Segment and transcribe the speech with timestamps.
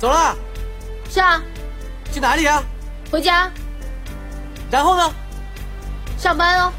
[0.00, 0.34] 走了？
[1.10, 1.42] 是啊。
[2.10, 2.62] 去哪里啊？
[3.10, 3.50] 回家。
[4.70, 5.12] 然后呢？
[6.16, 6.72] 上班哦。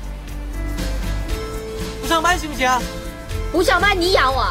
[2.01, 2.81] 不上班行不行啊？
[3.51, 4.47] 不上班你养我。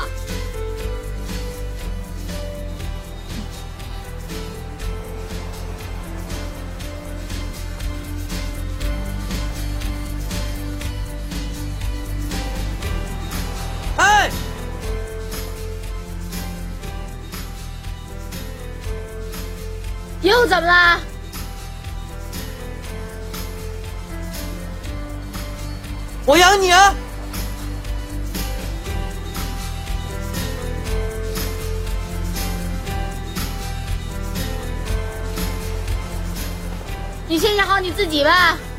[37.81, 38.70] 你自己吧。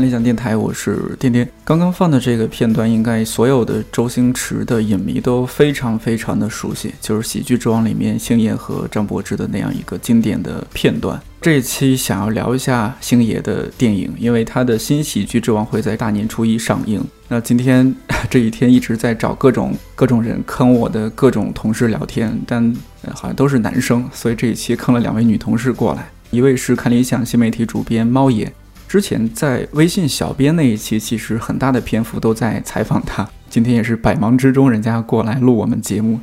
[0.00, 1.48] 理想电台，我是颠颠。
[1.64, 11.20] 刚刚放的这个片段，应该所有的周星驰的影迷都非常非常的熟悉，就是《喜剧之王》里面星爷和张柏芝的那样一个经典的片段。
[11.40, 17.02] 这一期想要聊一下星爷的电影，因为他的新《喜剧之王》会在大年初一上映。
[17.28, 17.94] 那今天
[18.28, 22.74] 这一天一直在找各种各种人坑我的各种同事聊天，但
[23.12, 28.52] 好像都是男生，所以这一期坑了两位女同事过来，一位是看理想新媒体主编猫爷。
[28.90, 33.24] 之前在微信小编那一期，其实很大的篇幅都在采访他。
[33.48, 36.18] 今天也是百忙之中，人家过来录我们节目。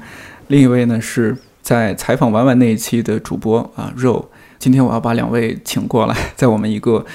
[0.50, 4.30] 另一位呢，是在采访婉婉那一期的主播啊肉。
[4.60, 7.06] 今天我要把两位请过来，在我们一个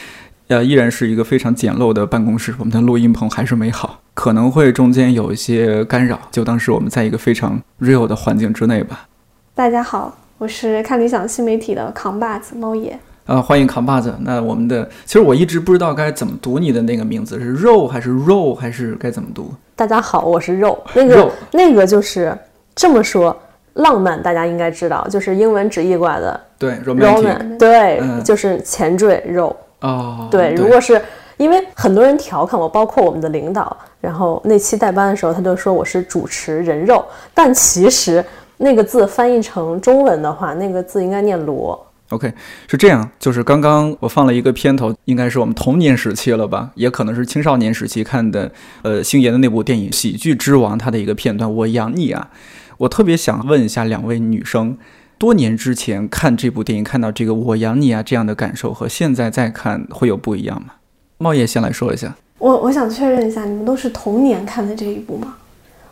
[0.48, 9.06] 呃依然是一个非常简陋的办公室，我们的录音棚还是没好，可能会中间有一些干扰，就当是我们在一个非常 real 的环境之内吧。
[9.54, 12.98] 大家好，我是看理想新媒体的扛把子猫爷。
[13.32, 14.14] 啊，欢迎扛把子。
[14.20, 19.50] 那我们的其实我一直不知道该怎么读你的那个名字，是肉还是肉还是该怎么读？
[19.74, 20.78] 大家好，我是肉。
[20.92, 22.36] 那个那个就是
[22.74, 23.34] 这么说，
[23.72, 26.38] 浪漫大家应该知道，就是英文直译过来的。
[26.58, 27.56] 对，romantic。
[27.56, 29.56] 对，就是前缀肉。
[29.80, 30.28] 哦。
[30.30, 31.00] 对，如果是
[31.38, 37.02] 因为很多人调侃我，包括我们的领导，然后那期代班的时候，他就说我是主持人肉，
[37.32, 38.22] 但其实
[38.58, 41.82] 那个字翻译成中文的话，那个字应该念罗。
[42.12, 42.30] OK，
[42.68, 48.52] 是这样，就是刚刚我放了一个片头，应该是我们童年时期了吧，也可能是青少年时期看的，
[48.82, 51.50] 呃，星爷的那部电影《喜剧之王》它的一个片段。
[51.52, 52.28] 我养你啊！
[52.76, 54.76] 我特别想问一下两位女生，
[55.16, 60.74] 多年之前看这部电影，看到这个“我养你啊”这样的感受，和现在再看会有不一样吗？
[61.16, 62.14] 茂业先来说一下。
[62.38, 65.36] 我我想确认一下，你们都是童年看的这一部吗？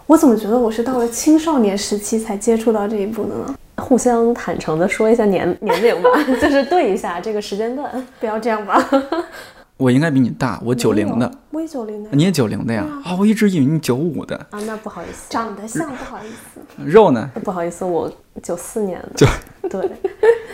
[0.06, 3.54] 我怎么觉得我是到了青少年时期才接触到这一部的呢？
[3.80, 6.10] 互相坦诚的说一下年年龄吧，
[6.40, 8.86] 就是对一下这个时间段，不要这样吧。
[9.76, 12.84] 我应该比你大，我九零的，我也九零的，你也九零的呀？
[13.02, 16.60] 啊，我一直以为你九五的啊，那不好意思，长得像，不好意思。
[16.84, 17.30] 肉呢？
[17.42, 19.26] 不好意思，我九四年的，
[19.70, 19.90] 对。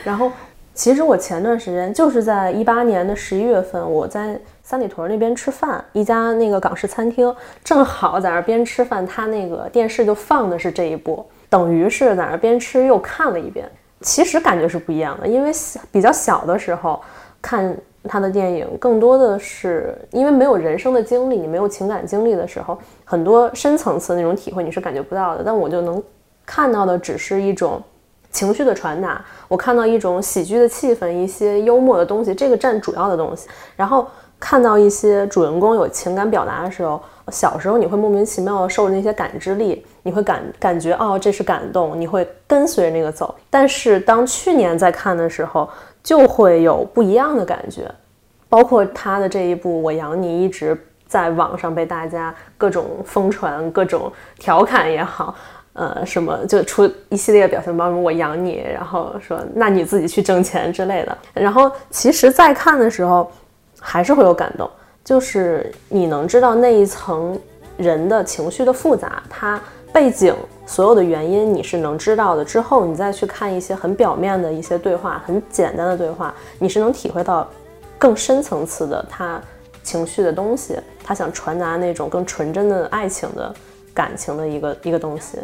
[0.04, 0.31] 然后，
[0.75, 7.34] 其实我前段时间就是在一八年的十一月份，我在三里屯那边吃饭，一家那个港式餐厅，
[7.65, 11.26] 正好在那边吃饭，他那个电视就放的是这一部。
[11.56, 13.67] 等于是在那边吃又看了一遍，
[14.03, 15.27] 其实感觉是不一样的。
[15.27, 15.50] 因为
[15.91, 17.00] 比较小的时候
[17.41, 17.75] 看
[18.05, 25.43] 他的电影，更多的是因为没有人生的经历，你没有情感经历的时候，很多深层次那种体会你是感觉不到的。
[25.43, 26.03] 但我就能
[26.45, 27.83] 看到的只是一种
[28.31, 33.49] 情绪的传达，我看到一种喜剧的气氛，一些幽默的东西，这个占主要的东西。
[33.75, 34.06] 然后
[34.38, 37.00] 看到一些主人公有情感表达的时候。
[37.32, 43.34] 小时候你会莫名其妙的受那些感知力，你会感感觉哦这是感动，你会跟随那个走。
[43.50, 45.69] 但是当去年在看的时候，
[46.04, 47.91] 就会有不一样的感觉。
[48.48, 55.34] 包括他的这一部《我养你》，一直在网上被大家各种疯传、各种调侃也好，
[55.74, 61.18] 呃，什么就出一系列表情包，我养你，然后说那你自己去挣钱之类的。
[61.34, 63.28] 然后其实，在看的时候，
[63.81, 64.69] 还是会有感动。
[65.05, 67.39] 就是你能知道那一层
[67.77, 69.61] 人的情绪的复杂，他
[69.93, 70.34] 背景
[70.67, 72.45] 所有的原因你是能知道的。
[72.45, 77.49] 之后你再去看一些很表面的一些对话，很简单的对话，你是能体会到
[77.99, 79.41] 更深层次的他
[79.84, 83.55] 情绪的东西，他想传达那种更纯真的爱情的
[83.95, 85.39] 感情的一个一个东西。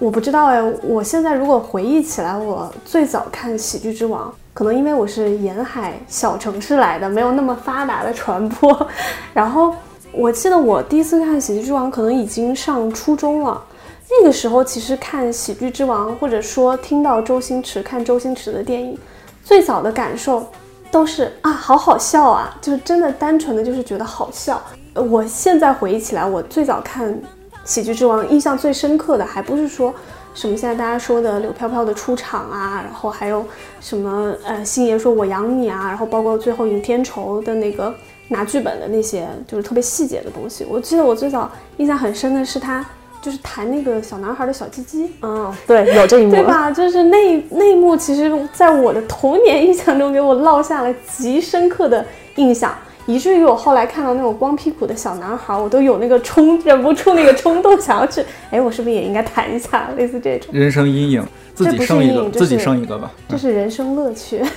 [0.00, 4.28] 我不知道哎，我现在如果回忆起来，我最早看《喜剧之王》。
[4.54, 8.88] 可能因为我是沿海小城市来的，没有那么发达的传播。
[9.32, 9.74] 然后
[10.12, 13.60] 我记得我第一次看《喜剧之王》，可能已经上初中了。
[14.08, 18.96] 那个时候其实看《喜剧之王》，或者说听到周星驰看周星驰的电影，
[19.42, 20.46] 最早的感受
[20.88, 24.62] 都是啊，好好笑啊，就是真的单纯的就是觉得好笑。
[24.94, 27.20] 我现在回忆起来，我最早看
[27.64, 29.92] 喜剧之王印象最深刻的，还不是说
[30.34, 33.44] 什么现在大家说的柳飘飘的出场啊，然后还有
[33.80, 37.94] 什么呃星爷说我养你啊，然后包括最后尹天仇的那个
[38.28, 40.66] 拿剧本的那些，就是特别细节的东西。
[40.68, 42.84] 我记得我最早印象很深的是他
[43.22, 46.70] 就是弹那个小男孩的小鸡鸡，嗯，对，有这一幕，对吧？
[46.70, 52.04] 就是那那一幕，其实在我的童年印象中给我烙下了极深刻的
[52.34, 52.74] 印象。
[53.06, 61.22] 以至于我后来看到那种光屁股的小男孩，我都有那个冲，忍不住那个冲动，想要去，哎，我是不是也应该谈一下，类似这种人生阴影，
[61.54, 64.42] 自己生一个，自己生一个吧，这是人生乐趣。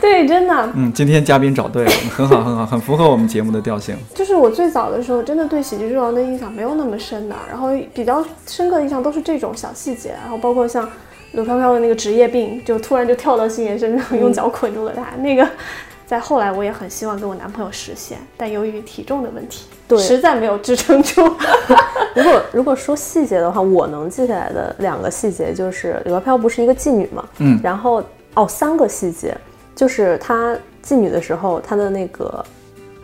[0.00, 0.70] 对，真的。
[0.74, 3.96] 嗯，今天嘉宾找对了，很好，很好，很符合我们节目的调性。
[4.14, 10.86] 就是我最早的时候，真的对喜剧之王的印象没有那么深的，然后比较深刻的印象都是这种小细节，然后包括像
[11.32, 15.48] 刘飘飘的那个职业病，就突然就跳到星爷身上，用脚捆住了他那个。
[16.06, 21.22] 在后来，我也很希望跟我男朋友实现，但由于体重的问题，对，实在没有支撑住。
[22.14, 28.02] 如果如果说细节的话，我能记下来的两个细节就是刘飘不是一个妓女嘛，嗯，然后
[28.34, 29.36] 哦，三个细节
[29.74, 32.44] 就是她妓女的时候，她的那个。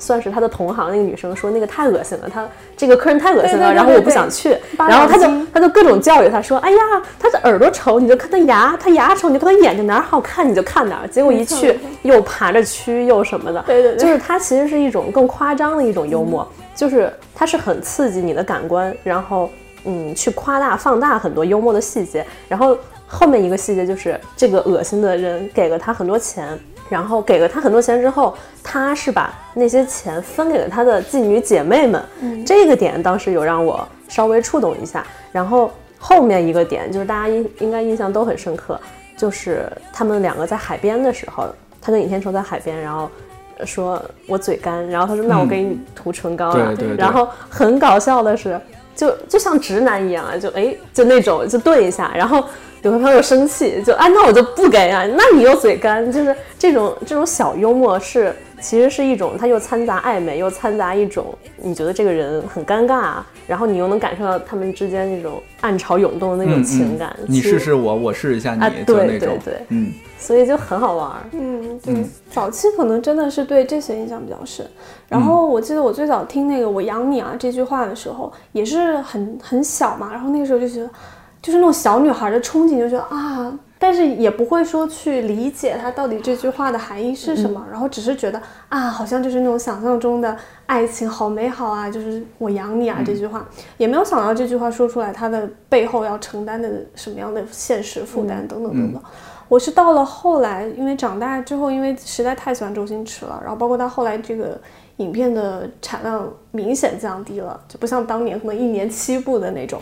[0.00, 6.78] 算是他的同行那个女生说那个太恶心了，他这个客人太恶心了，然后我不想去，然后他就他就各种教育他说，哎呀，
[7.18, 19.50] 他的耳朵丑你就看他牙，他牙丑你就看他眼睛哪儿好看你就看哪儿，结果一去又爬着蛆又什么的，对对对，就是他其实是一种更夸张的一种幽默，就是他是很刺激你的感官，然后
[19.84, 22.76] 嗯去夸大放大很多幽默的细节，然后
[23.06, 26.58] 后面一个细节就是这个恶心的人给了他很多钱。
[26.90, 32.02] 然后给了他很多钱之后，他是把那些钱分给了他的妓女姐妹们。
[32.20, 35.06] 嗯，这个点当时有让我稍微触动一下。
[35.30, 38.78] 然后后面一个点就是大家应应该印象都很深刻，
[39.16, 41.46] 就是他们两个在海边的时候，
[41.80, 43.08] 他跟尹天仇在海边，然后
[43.64, 46.74] 说我嘴干，然后他说那我给你涂唇膏了。
[46.74, 46.96] 对对。
[46.96, 48.60] 然后很搞笑的是，
[48.96, 52.44] 就就像直男一样啊，就哎就那种就对一下，然后。
[52.82, 61.26] 刘飘飘又生气，就啊，那我就不给啊，那你又嘴干，就是这种这种小幽默是，其实是一种，它又掺杂暧昧，又掺杂一种
[61.58, 63.16] 你觉得这个人很尴尬，
[63.46, 67.14] 然后你又能感受到他们之间那种暗潮涌动的那种情感。
[67.26, 71.10] 你试试我，我试一下你，对对对，嗯，所以就很好玩。
[71.32, 71.94] 嗯，对，
[72.30, 74.66] 早期可能真的是对这些印象比较深。
[75.06, 80.88] 然后我记得我最早听那个“我养你啊”这句话的时候，也是很很小嘛，然后那个时候就觉得。
[81.42, 93.48] 就是那种小女孩的憧憬，就觉得啊，但是也不会说去理解她到底这句话的含义是什么，然后只是觉得啊，好像就是那种想象中的爱情好美好啊，就是我养你啊这句话，
[93.78, 99.02] 也没有想到这句话说出来，它的背后要承担的什么样的现实负担等等等等。
[99.48, 104.60] 我是到了后来，因为长大之后，因为实在太喜欢周星驰了，然后包括他后来这个
[104.98, 109.80] 影片的产量明显降低了，就不像当年可能一年七部的那种。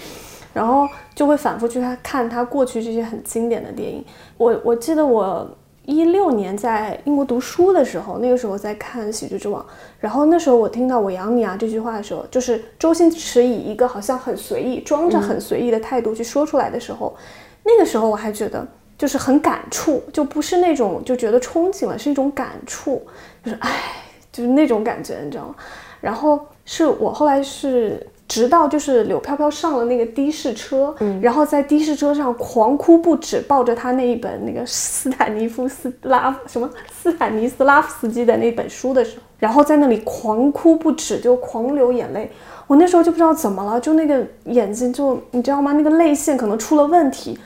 [0.58, 4.04] 然后就会反复去看他过去这些很经典的电影。
[4.36, 5.48] 我我记得我
[5.84, 9.62] 一六年在英国读书的时候，那个时候在看《喜剧之王》，
[10.00, 17.16] 然后那时候我听到“我养你啊”这句话的时候，就是周星驰以一个好像很随意、装着很随意的态度去说出来的时候，
[17.62, 18.66] 那个时候我还觉得
[18.98, 23.00] 就是很感触，就不是那种就觉得憧憬了，是一种感触，
[23.44, 23.70] 就是哎，
[24.32, 25.54] 就是那种感觉，你知道吗？
[26.00, 28.04] 然后是我后来是。
[28.28, 42.30] 直到就是柳飘飘上了那个的士车，嗯，然后在的士车上狂哭不止，抱着他那一本那个斯坦尼夫斯拉什么斯坦尼斯拉夫斯基的那本书的时候，然后在那里狂哭不止，就狂流眼泪。
[42.66, 45.72] 我那时候就不知道怎么了，就那个眼睛就你知道吗？
[45.72, 47.38] 那个泪腺可能出了问题，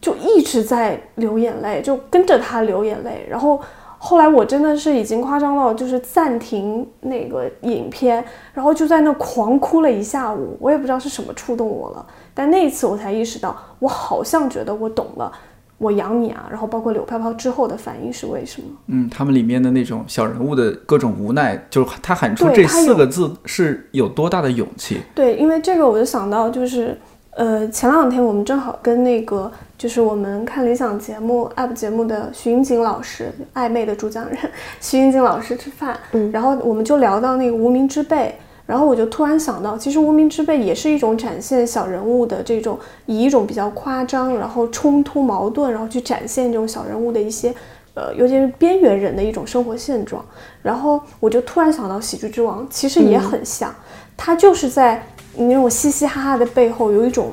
[0.00, 3.60] 就一直在流眼泪，就跟着他流眼泪，然后。
[4.02, 10.56] 后来我真的是已经夸张到，就是暂停那个影片，然后就在那狂哭了一下午。
[10.58, 15.30] 我也不知道是什么触动我了，但那一次我才意识到，我好像觉得我懂了，
[15.76, 16.46] 我养你啊。
[16.50, 18.68] 然后包括柳飘飘之后的反应是为什么？
[18.86, 25.02] 嗯，他们里面的那种小人物的各种无奈，就是他喊出这四个字是有多大的勇气？
[25.14, 26.98] 对，因为这个我就想到就是。
[27.36, 34.36] 呃，前两天我们正好跟那个就是我们看理想节目 UP 节目的徐云锦老师，暧昧的主讲人
[34.78, 38.34] 徐云锦老师吃饭，嗯，然后我们就聊到那个无名之辈，
[38.66, 47.54] 然后我就突然想到，其实无名之辈也是一种展现小人物的这种，以一种比较夸张，然后冲突矛盾，然后去展现这种小人物的一些，
[47.94, 50.22] 呃，尤其是边缘人的一种生活现状。
[50.62, 53.74] 然后我就突然想到喜剧之王其实也很像，
[54.14, 55.02] 他就是在。
[55.36, 57.30] 你那种嘻嘻哈哈的背后有一种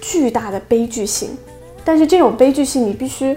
[0.00, 1.36] 巨大的悲剧性，
[1.84, 3.36] 但是这种悲剧性你必须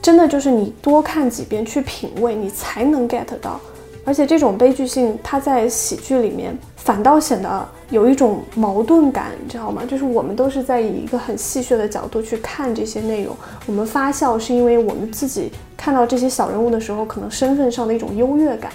[0.00, 3.60] 真的就是你多看几遍去品味，你才能 get 到
[4.04, 9.82] 而且这种悲剧性，它在喜剧里面反倒显得有一种矛盾感，你知道吗？
[9.84, 18.70] 就是我们都是在以一个很戏谑的角度去看这些内容，我们发笑是因为我们自己看到这些小人物的时候，可能身份上的一种优越感。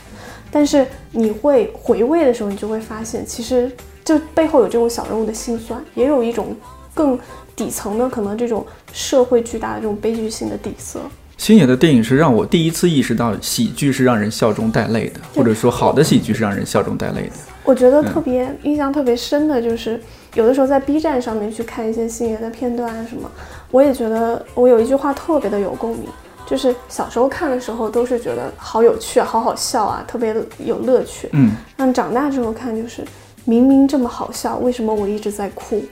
[0.52, 3.72] 但是你会回味的时候，你就会发现，其实
[4.04, 6.48] 这背后有这种小人物的心酸，也有一种
[6.94, 7.18] 更
[7.56, 11.00] 底层的可能这种社会巨大的这种悲剧性的底色。
[11.38, 17.32] 星爷的电影是让我第一次意识到，喜剧是让人笑中带泪的，或者说好的喜剧是让人笑中带泪的。
[17.64, 20.00] 我觉得特别印象特别深的就是，
[20.36, 23.30] 有的时候在 B 站上面去看一些星爷的片段什么，
[23.72, 26.08] 我也觉得我有一句话特别的有共鸣，
[26.46, 31.28] 就是小时候看的时候都是觉得好有趣、好好笑啊，特别有乐趣。
[31.34, 33.04] 嗯，但长大之后看就是
[33.46, 35.84] 明明这么好笑，为什么我一直在哭？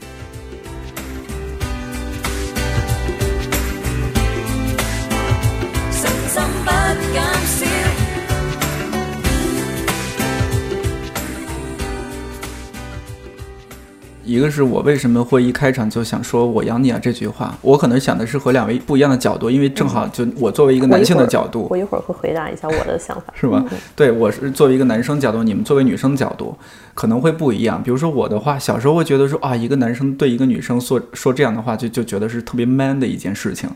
[14.30, 23.64] 一个是我为什么会一开场就想说“我养你啊”这句话，我可能想的是和两位不一样的角度，因为正好就我作为一个男性的角度，我一会儿会回答一下我的想法， 是吧？
[23.96, 26.56] 对，我是作为一个男生角度，你们作为女生角度
[26.94, 27.82] 可能会不一样。
[27.82, 33.68] 比如说我的话，小时候会觉得说啊，一个男生对一个女生说说这样的话，就就觉得是特别 man 的一件事情。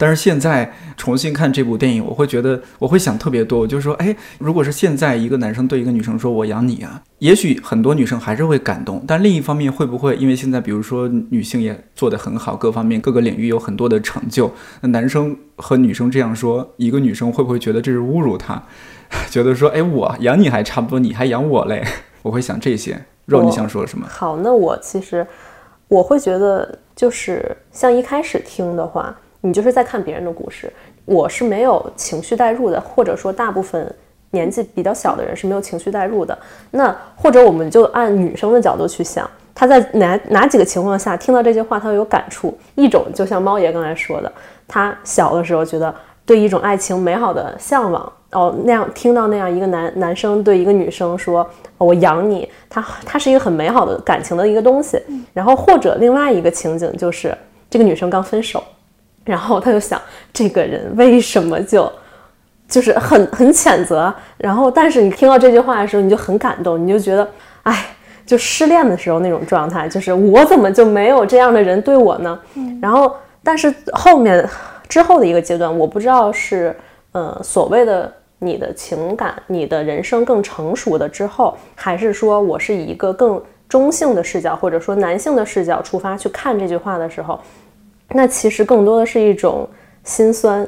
[0.00, 3.58] 但是现在重新看这部电影，我会觉得我会想特别多。
[3.60, 9.04] 我就说，哎，如果是现在一个男生对一个女生说“我养你啊”，也许很多女生还是会感动。
[9.06, 18.62] 但另一方面，会不会因为现在比如说女性也做得很好，各方面各个领域有很多的成就，那男生和女生这样说，一个女生会不会觉得这是侮辱她？
[19.28, 21.84] 觉得说，哎，我养你还差不多，你还养我嘞？
[22.22, 22.98] 我会想这些。
[23.26, 24.06] 肉，你想说什么？
[24.08, 25.26] 好，那我其实
[25.88, 29.14] 我会觉得，就是像一开始听的话。
[29.42, 30.72] 你就是在看别人的故事，
[31.04, 33.92] 我是没有情绪代入的，或者说大部分
[34.30, 36.38] 年纪比较小的人是没有情绪代入的。
[36.70, 42.56] 那或者我们就按女生的角度去想，她在哪哪几个情况下听到这些话，她会有感触？
[42.74, 44.30] 一种就像猫爷刚才说的，
[44.68, 45.94] 她小的时候觉得
[46.26, 55.02] 对一种爱情美好的向往，哦，那样听到那样一个男男生对一个女生说“我养你”，他他是一个很美好的感情的一个东西。
[55.32, 57.36] 然后或者另外一个情景就是
[57.70, 58.62] 这个女生刚分手。
[59.30, 60.00] 然后他就想，
[60.32, 61.90] 这个人为什么就，
[62.68, 64.12] 就是很很谴责。
[64.36, 67.28] 然后，但是你听到这句话的时候，你就很感动，你就觉得，
[67.62, 67.86] 哎，
[68.26, 72.36] 就失恋的时候那种状态，就是我怎么就没有这样的人对我呢？
[72.82, 74.44] 然后，但是后面
[74.88, 76.76] 之后的一个阶段，我不知道是，
[77.12, 87.38] 呃，所谓的你的情感、你的人生更成熟的之后，还是说我是以一个更中性的视角，或者说男性的视角出发去看这句话的时候。
[88.12, 89.68] 那其实更多的是一种
[90.04, 90.66] 心酸，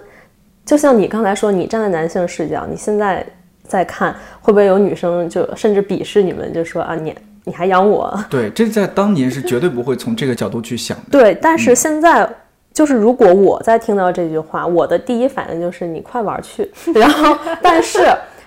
[0.64, 3.26] 就像你刚才说，你站在男性视角，你现在
[3.66, 8.16] 在看，会不会有女生就甚至鄙视你们，就说啊，你你还养我？
[8.30, 11.04] 对，这在当年是绝对不会从这个角度去想的。
[11.10, 12.28] 对，但是现在
[12.72, 16.70] 就是如果我在听到这句话，我的第一反应就是你快玩去。
[16.94, 18.00] 然后，但是，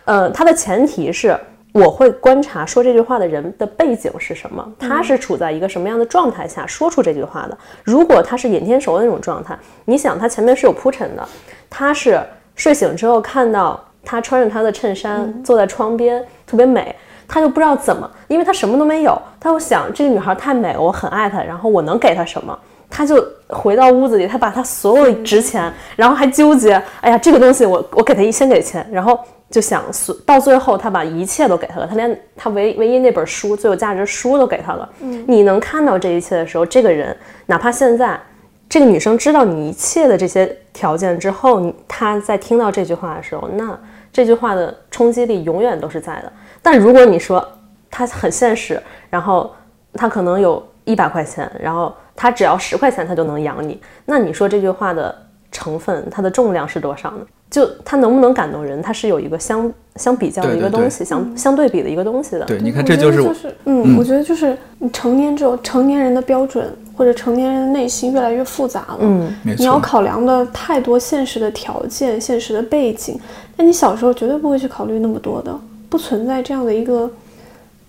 [0.06, 1.38] 呃，它的前提是。
[1.76, 7.58] 我会观察说这句话的人的背景是什么，他是处在一个什么样的状态下说出这句话的。
[7.84, 11.28] 如果他是眼天熟的那种状态，你想他前面是有铺陈的，
[11.70, 12.18] 他是
[12.56, 16.96] 睡醒之后看到他穿着他的衬衫坐在窗边特别美，
[17.28, 22.58] 他就不知道怎么，因为他什么都没有，他又想这个女孩太美，我很爱她，然后我能给她什么？
[22.90, 29.20] 他就回到屋子里，他把他所有值钱，然后还纠结，哎呀，这个东西我我给他一先给钱，然后。
[29.56, 29.86] 就想
[30.26, 34.90] 到最后，他把一切都给他了，他连他唯唯一那本书最有价值的书都给他了。
[35.00, 38.20] 嗯，你能看到这一切的时候，这个人哪怕现在
[38.68, 43.80] 这个女生知道你一切的这些条件之后，你他在听到这句话的时候，那
[44.12, 46.30] 这句话的冲击力永远都是在的。
[46.62, 47.48] 但如果你说
[47.90, 48.78] 他很现实，
[49.10, 49.56] 然后
[49.94, 55.16] 他可能有一百块钱，然后他只要十块钱他就能养你，那你说这句话的
[55.50, 57.26] 成分，它的重量是多少呢？
[57.56, 62.44] 就它能不能感动人，它是有一个相相比较的一个东西，相相对比的一个东西的。
[62.44, 68.98] 对，你看这就是，嗯，我觉得就是你成年之后，成年人的标准或者成年人的内心越来越复杂了。
[69.00, 69.60] 嗯，没错。
[69.60, 73.18] 你要考量的太多现实的条件、现实的背景，
[73.56, 75.58] 那你小时候绝对不会去考虑那么多的，
[75.88, 77.10] 不存在这样的一个。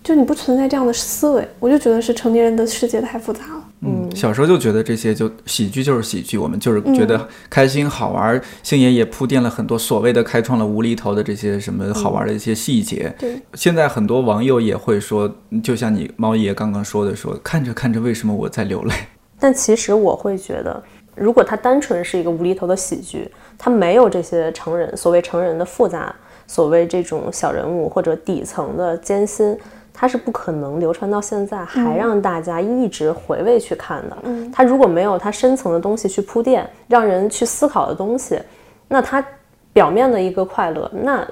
[0.07, 3.63] 就你不存在这样的思维，我就觉得是成年人的世界太复杂了。
[3.81, 8.41] 嗯，小时候就觉得这些就喜剧就是喜剧，我们就是觉得开心好玩。
[8.63, 13.13] 星爷也铺垫了很多所谓的开创了无厘头的这些什么好玩的一些细节。
[13.19, 15.29] 对，现在很多网友也会说，
[15.61, 18.93] 就像你猫爷刚刚说的，说看着看着为什么我在流泪？
[19.37, 20.81] 但其实我会觉得，
[21.15, 26.15] 如果它单纯是一个无厘头的喜剧，它没有这些成人所谓成人的复杂。
[26.49, 29.53] 所谓这种小人物或者底层的艰辛，
[29.99, 34.17] 它是不可能流传到现在还让大家一直回味去看的。
[34.25, 38.39] 嗯，它如果没有它深层的东西去铺垫，让人去思考的东西，
[38.87, 39.25] 那它
[39.73, 41.27] 表面的一个快乐，那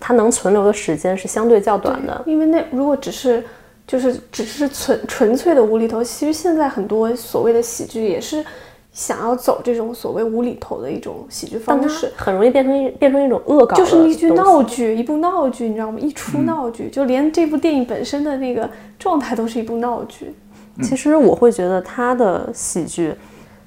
[0.00, 2.20] 它能存留的时间是相对较短的。
[2.26, 3.44] 因为那如果只是
[3.86, 8.44] 就是只是纯纯粹的无厘头，其实现在很多所谓的喜剧也是
[9.00, 15.98] 想要走这种所谓无厘头的一种喜剧方式，很容易变成一变成一种恶搞，就是一句闹剧，一部闹剧，你知道吗？
[15.98, 20.34] 一出闹剧，就连这部电影本身的那个状态都是一部闹剧。
[20.82, 23.14] 其实我会觉得他的喜剧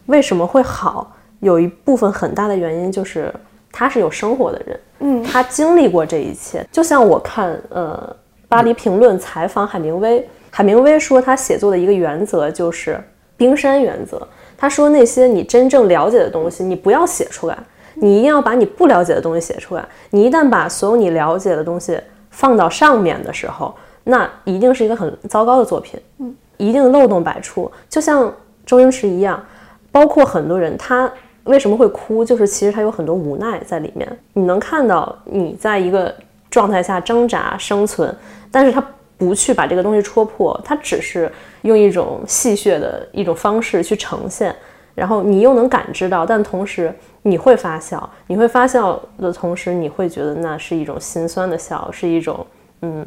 [0.06, 3.34] 为什么会好，有一部分很大的原因就是
[3.72, 6.64] 他是有生活的人，嗯，他经历过这一切。
[6.72, 8.16] 就像我看呃
[8.48, 13.04] 《巴黎评论》采访海明威，海明威说他写作的一个原则就是
[13.36, 14.28] 冰山原则。
[14.64, 17.58] 他说那些你真正了解的东西，你不要写出来，
[17.96, 19.86] 你一定要把你不了解的东西写出来。
[20.12, 27.70] 你一旦把所有你了解的东西放到上面的时候，那一定是一个很糟糕的作品，嗯，一定漏洞百出。
[27.90, 28.34] 就像
[28.66, 29.46] 周星驰一样，
[29.92, 31.12] 包括很多人，他
[31.44, 34.08] 为什么会哭，就是其实他有很多无奈在里面。
[34.32, 36.16] 你能看到你在一个
[36.50, 38.16] 状态下挣扎生存，
[38.50, 38.82] 但是他
[39.26, 44.56] 不去把这个东西戳破，他只是用一种戏谑的一种方式去呈现，
[44.94, 52.46] 然后你又能感知到，但同时你会发笑，你会发笑的同时，你会觉得那是一种心酸的笑，是一种
[52.82, 53.06] 嗯。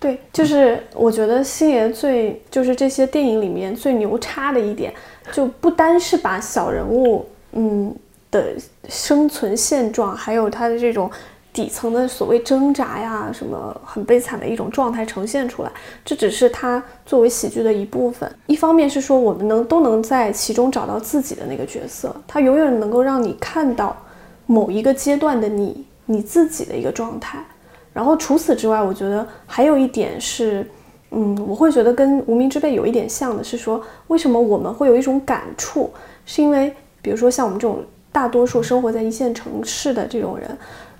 [0.00, 4.94] 对，就是我觉得星爷最就是这些电影里面最牛叉的一点，
[5.32, 7.92] 就不单是把小人物嗯
[8.30, 8.54] 的
[8.88, 11.10] 生存现状，还有他的这种
[11.58, 15.72] 底层的所谓挣扎呀，什么很悲惨的一种状态呈现出来，
[16.04, 18.32] 这只是他作为喜剧的一部分。
[18.46, 23.96] 一方面是说我们能都能在其中找到自己的那个角色，他永远能够让你看到
[24.46, 27.44] 某一个阶段的你你自己的一个状态。
[27.92, 30.64] 然后除此之外，我觉得还有一点是，
[31.10, 35.90] 嗯，我会觉得跟《无名之辈》有一点像的是说，为什么我们会有一种感触，
[36.24, 40.56] 是因为比如说像我们这种大多数生活在一线城市的这种人，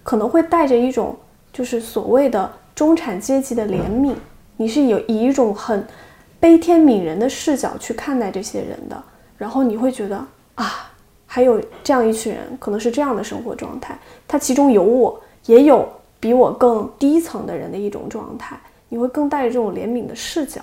[0.09, 1.14] 可能会带着一种
[1.53, 4.14] 就是所谓的中产阶级的怜悯，
[4.57, 5.87] 你是有以一种很
[6.40, 9.05] 悲天悯人的视角去看待这些人的，
[9.37, 10.16] 然后你会觉得
[10.55, 10.90] 啊，
[11.27, 15.87] 还有这样一群人，可能是这样的生活状态，他其中有我，也有。
[16.18, 20.62] 比我更低层的人的一种状态，你会更带着这种怜悯的视角。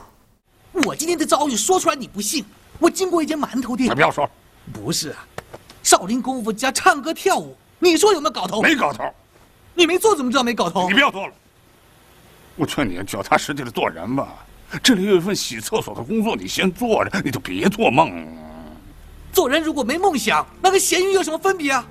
[0.87, 2.43] 我今天的遭遇说出来你不信。
[2.79, 4.27] 我经过一间馒头店，不要说，
[4.73, 5.25] 不是啊，
[5.83, 8.61] 少林功夫加唱歌跳舞，你说有没有搞头？
[8.61, 9.05] 没搞头。
[9.75, 10.87] 你没做怎么知道没搞头？
[10.87, 11.33] 你不要做了。
[12.55, 14.27] 我劝你脚踏实地的做人吧。
[14.81, 18.27] 这里有一份洗厕所的工作，你先做着，你就别做梦。
[19.31, 21.85] 做人如果没梦想，那跟咸鱼有什么分别啊？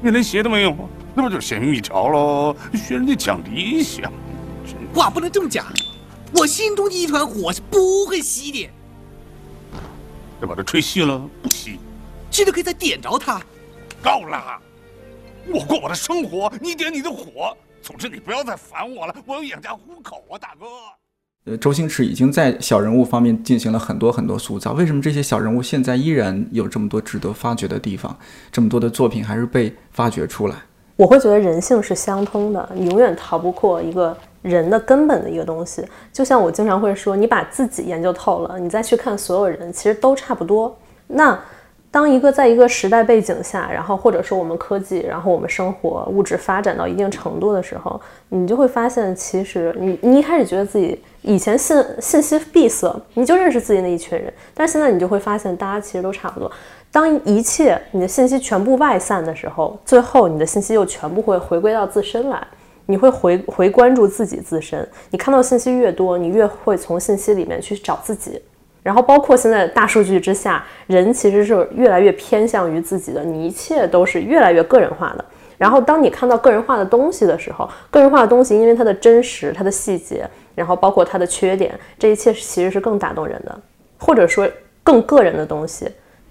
[0.00, 0.88] 你连鞋都没有吗？
[1.14, 2.56] 那不就是咸鱼一条喽？
[2.72, 4.10] 学人家讲理想，
[4.94, 5.66] 话不能这么讲。
[6.32, 8.70] 我心中的一团火是不会熄的。
[10.40, 11.76] 要把它吹熄了，不熄。
[12.30, 13.42] 熄了可以再点着它。
[14.00, 14.58] 够了，
[15.48, 17.56] 我过我的生活，你点你的火。
[17.82, 20.66] 总之，你不要再烦我了，我要养家糊口啊，大哥。
[21.46, 24.72] 呃，周星驰已经在小人物方面进行了很多很多塑造。
[24.74, 28.14] 为什么这些小人物现在依然有这么多值得发掘的地方？
[28.52, 30.56] 这么多的作品还是被发掘出来？
[30.96, 35.82] 我会觉得人性是相通的，你永远逃不过一个人的根本的一个东西。
[36.12, 40.78] 就像我经常会说，你把自己研究透了，你再去看所有人，其实都差不多。
[41.06, 41.42] 那
[41.92, 56.48] 当一个在一个时代背景下，然后或者说我们科技，然后我们生活物质发展到一定程度的时候，你就会发现，其实你你一开始觉得自己以前信信息闭塞，你就认识自己那一群人，但是现在你就会发现，大家其实都差不多。
[56.92, 62.40] 当一切你的信息全部外散的时候，最后你的信息又全部会回归到自身来，
[62.86, 64.88] 你会回回关注自己自身。
[65.10, 68.40] 你看到信息越多，你越会从信息里面去找自己。
[68.82, 75.24] 然后包括现在大数据之下，人其实是越来越偏向于自己的，你一切都是越来越个人化的。
[75.58, 83.60] 然后当你看到个人化的东西的时候，个人化的东西因为它的真实、它的细节，然后包括它的缺点，这一切其实是更打动人的，
[83.98, 84.48] 或者说
[84.82, 85.88] 更个人的东西。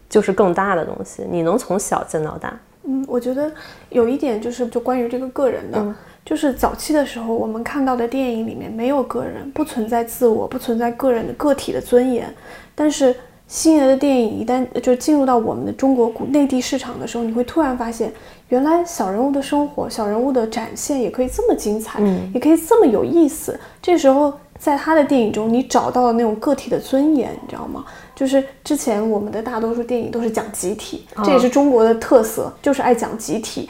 [0.10, 2.52] 就是更大的东西，你能从小见到大。
[2.82, 3.52] 嗯，我觉得
[3.90, 5.96] 有一点就是，就关于这个个人的，
[6.30, 12.32] 就是早期的时候我们看到的电影里面没有个人，不存在自我，不存在个人的个体的尊严。
[12.76, 13.15] 但是
[13.48, 18.13] 星爷的电影一旦就进入到我们的中国古内地市场的时候，你会突然发现，
[18.50, 22.00] 原来小人物的生活、小人物的展现也可以这么精彩，
[22.32, 23.60] 也可以这么有意思。
[23.82, 27.84] 这时候在他的电影中，你找到了那种个体的尊严，你知道吗？
[28.15, 33.68] 就是之前我们的大多数电影都是讲集体，这也是中国的特色，就是爱讲集体，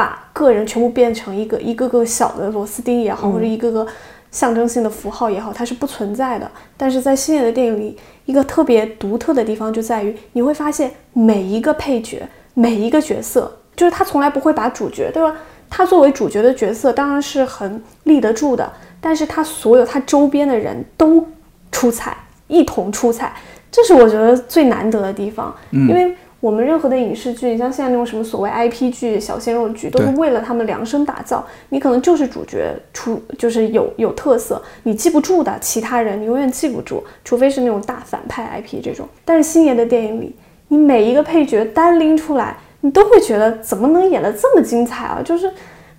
[0.00, 3.86] 把个人全部变成一个一个个小的螺丝钉也好，或者一个个
[4.30, 6.50] 象征性的符号也好，它是不存在的。
[6.74, 15.36] 但是在星爷的电影里，一个特别独特的地方就在于，你会发现每一个配角、每一个角色，就是他从来不会把主角，对吧？
[15.68, 21.28] 他作为主角的角色当然是很立得住的，但是他所有他周边的人都
[21.70, 22.16] 出彩，
[22.48, 23.34] 一同出彩，
[23.70, 25.54] 这是我觉得最难得的地方。
[25.70, 31.44] 因为我们任何的影视剧，你像现在那种什么所谓 IP 剧、小鲜肉剧，都是为了他们量身打造。
[31.68, 39.06] 你可能就是主角出，就是有有特色，你记不住的，其他人你永远记不住，除非是那种大反派 IP 这种。
[39.24, 40.34] 但是星爷的电影里，
[40.68, 45.20] 你每一个配角单拎出来，你都会觉得怎么能演得这么精彩啊？
[45.22, 45.52] 就是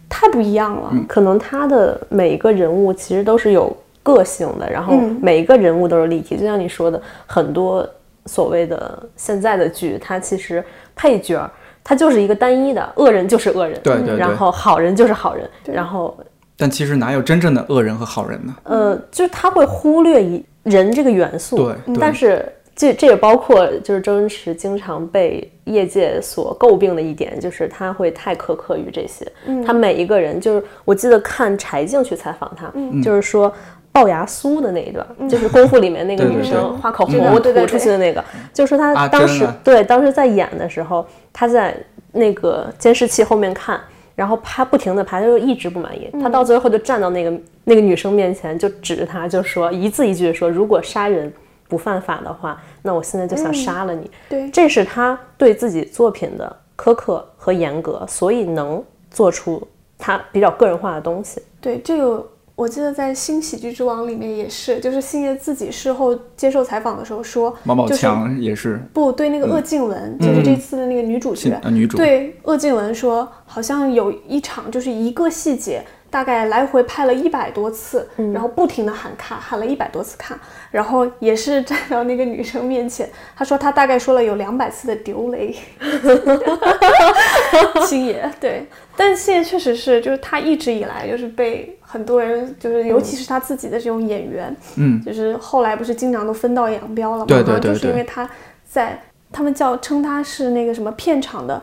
[0.10, 0.92] 太不一样了。
[1.08, 6.36] 可能他的每一个人物其实都是有个性的，然后嗯每一个人物都是立体。
[6.36, 7.88] 就像你说的，很多
[8.26, 10.64] 所谓的现在的剧，它其实
[10.96, 11.50] 配角儿
[11.84, 16.16] 他就是一个单一的，恶人就是恶人，对对对然后好人就是好人，然后
[16.56, 18.56] 但其实哪有真正的恶人和好人呢？
[18.64, 29.26] 呃，就是他会忽略一人这个元素，对对但是这这也包括就是周星驰经常被业界所诟病的一点，就是他会太苛刻于这些。
[29.66, 33.52] 他每一个人，就是我记得看柴静去采访他，就是说。
[33.94, 38.24] 龅牙酥的那一段，就是功夫里面那个 女生画口红涂出去的那个，
[38.54, 41.76] 就是说他当时啊对当时在演的时候，她在
[42.12, 43.80] 那个监视器后面看，
[44.16, 46.10] 然后拍不停的拍，她就一直不满意。
[46.22, 51.32] 她到最后就站到那个那个女生面前，就指着她就说一字一句地说：“如果杀人
[51.68, 54.10] 不犯法的话，那我现在就想杀了你。
[54.30, 59.66] 对这是他对自己作品的苛刻和严格，所以能做出
[59.98, 61.42] 他比较个人化的东西。
[61.62, 80.38] 对，这个我记得在《新喜剧之王》里面也是，就是星爷自己事后接受采访的时候说，毛宝就是强也是不对那个鄂静文，就是这次的那个女主角，呃女主，对鄂靖文说，好像有一场就是一个细节，大概来回拍了一百多次，然后不停的喊卡，喊了一百多次卡，
[80.70, 85.56] 然后也是站到那个女生面前，他说他大概说了有两百次的丢雷。
[87.88, 98.30] 星爷对，但星爷确实是，就是他一直以来就是被很多人，就是尤其是他自己的这种演员，嗯，就是后来不是经常都分道扬镳了嘛，对对对就是因为他
[98.70, 101.62] 在他们叫称他是那个什么片场的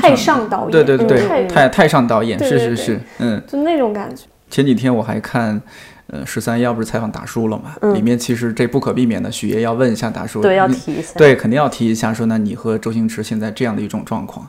[0.00, 4.24] 太上导演，对对对太对，太太上导演是是是，嗯，就那种感觉。
[4.48, 5.60] 前几天我还看，
[6.08, 7.92] 呃，十三幺不是采访达叔了嘛？
[7.94, 11.12] 里面其实这不可避免的，许爷要问一下达叔，对，要提一下。
[11.16, 14.48] 对，肯定要提一下，说那你和周星驰现在这样的一种状况，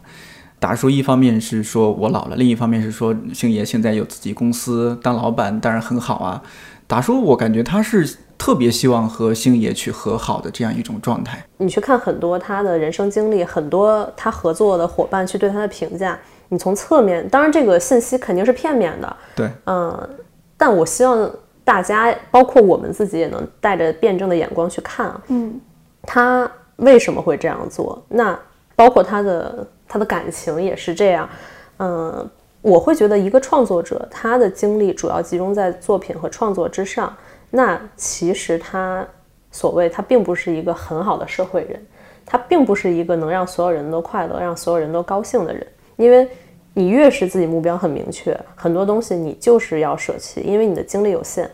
[0.59, 6.41] 达叔一方面是说我老了，另一方面是说星爷现在有自己公司当老板，当然很好啊。
[6.87, 11.45] 达叔，我感觉他是特别希望和星爷去和好的这样一种状态。
[11.57, 16.17] 你去看很多他的人生经历，很多他合作的伙伴去对他的评价，
[16.49, 20.09] 你从侧面，当然这个信息肯定是片面的，对，嗯，
[20.57, 21.29] 但我希望
[21.63, 25.61] 大家，包括我们自己，也能带着辩证的眼光去看啊，嗯，
[26.01, 28.03] 他为什么会这样做？
[28.09, 28.35] 那
[28.75, 31.29] 包括他的他的感情也是这样，
[31.77, 32.27] 嗯，
[32.63, 37.15] 我会觉得一个创作者，他的精力主要集中在作品和创作之上，
[37.51, 39.05] 那其实他
[39.51, 41.85] 所谓他并不是一个很好的社会人，
[42.25, 46.27] 他并不是一个能让所有人都快乐、让所有人都高兴的人，因为
[46.73, 51.51] 你越是自己目标很明确，很多东西你就是要舍弃，因为你的精力有限。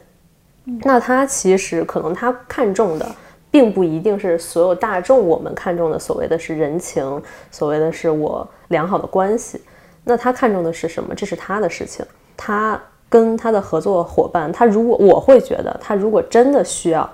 [0.84, 3.10] 那他其实可能他看重的，
[3.50, 9.62] 并不一定是所有大众我们看重的所谓的是人情，所谓的是我良好的关系。
[10.04, 11.16] 那他看重的是什么？
[11.16, 12.06] 这是他的事情。
[12.36, 12.80] 他
[13.10, 17.10] 跟他的合作伙伴，他如果我会觉得，他如果真的需要，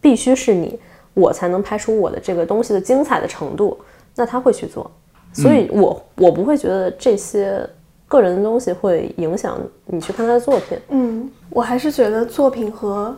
[0.00, 0.78] 必须是你，
[1.14, 3.78] 我才能拍出我的这个东西的精彩的程度，
[4.14, 4.90] 那他会去做。
[5.32, 7.68] 所以我我不会觉得这些
[8.06, 10.78] 个人的东西会影响你去看他的作品。
[10.90, 13.16] 嗯，我还是觉得作品和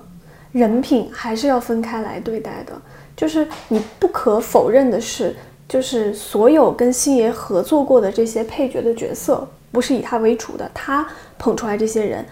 [0.53, 2.73] 人品还是要分开来对待的。
[3.15, 5.35] 就是你不可否认的是，
[5.69, 11.07] 就是所有跟星爷合作过的这些配角的角色，不是以他为主的，他
[11.39, 12.25] 捧出来这些人，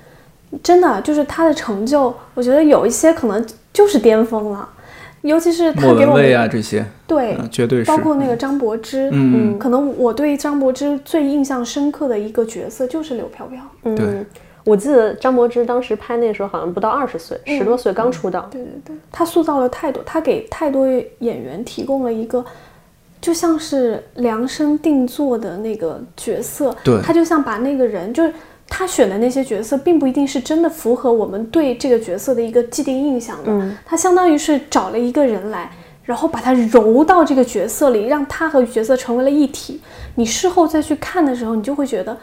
[0.62, 4.68] 真的就是他的成就，我觉得有一些可能就是巅峰了。
[5.22, 7.90] 尤其是他给我们啊这些，对，嗯绝对是。
[7.90, 9.58] 包括那个张柏芝，嗯。
[9.58, 13.58] 可能我对张柏芝最印象深刻的一个角色就是柳飘飘。
[13.82, 14.04] 对。
[14.04, 14.26] 嗯，
[14.64, 18.46] 我记得张柏芝当时拍那时候好像不到二十岁，十多岁刚出道。
[18.50, 20.86] 对对对，他塑造了太多，他给太多
[21.20, 22.44] 演员提供了一个，
[23.22, 26.76] 就像是量身定做的那个角色。
[26.84, 27.00] 对。
[27.00, 28.30] 他就像把那个人，就是
[28.76, 33.52] 他选的那些角色，并不一定是真的符合我们对这个角色的一个既定印象的。
[33.52, 35.70] 嗯他相当于是找了一个人来。
[36.06, 39.80] 然后把他揉到这个角色里，让他和角色成为了一体。
[40.16, 42.14] 你事后再去看的时候，你就会觉得，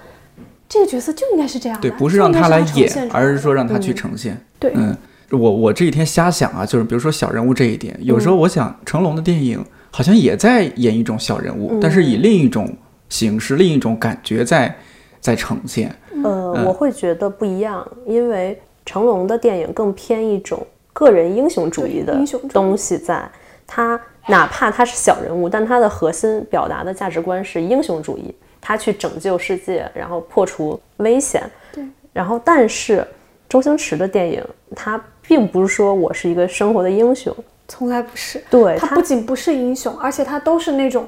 [0.69, 4.39] 这个角色就应该是这样的，对，不是让他来演，而是说让他去嗯呈现。
[4.59, 4.95] 对，嗯，
[5.31, 12.71] 我我这几天瞎想啊，就是比如说小人物这一点，有时候我想成龙的电影好像也在演一种小人物，嗯但是以另一种
[13.09, 14.75] 形式、另一种感觉在
[15.21, 15.95] 在呈现。
[16.23, 22.17] 呃，嗯我会觉得不一样，因为成龙的电影更偏一种个人英雄主义的
[22.51, 23.23] 东西在，
[23.65, 31.41] 他哪怕他是小人物，但他的核心表达的价值观是英雄主义，他去拯救世界，然后破除危险。
[31.71, 33.07] 对，然后但是
[33.47, 34.43] 周星驰的电影，
[34.75, 37.33] 他并不是说我是一个生活的英雄，
[37.67, 38.43] 从来不是。
[38.49, 41.07] 对他不仅不是英雄，而且他都是那种，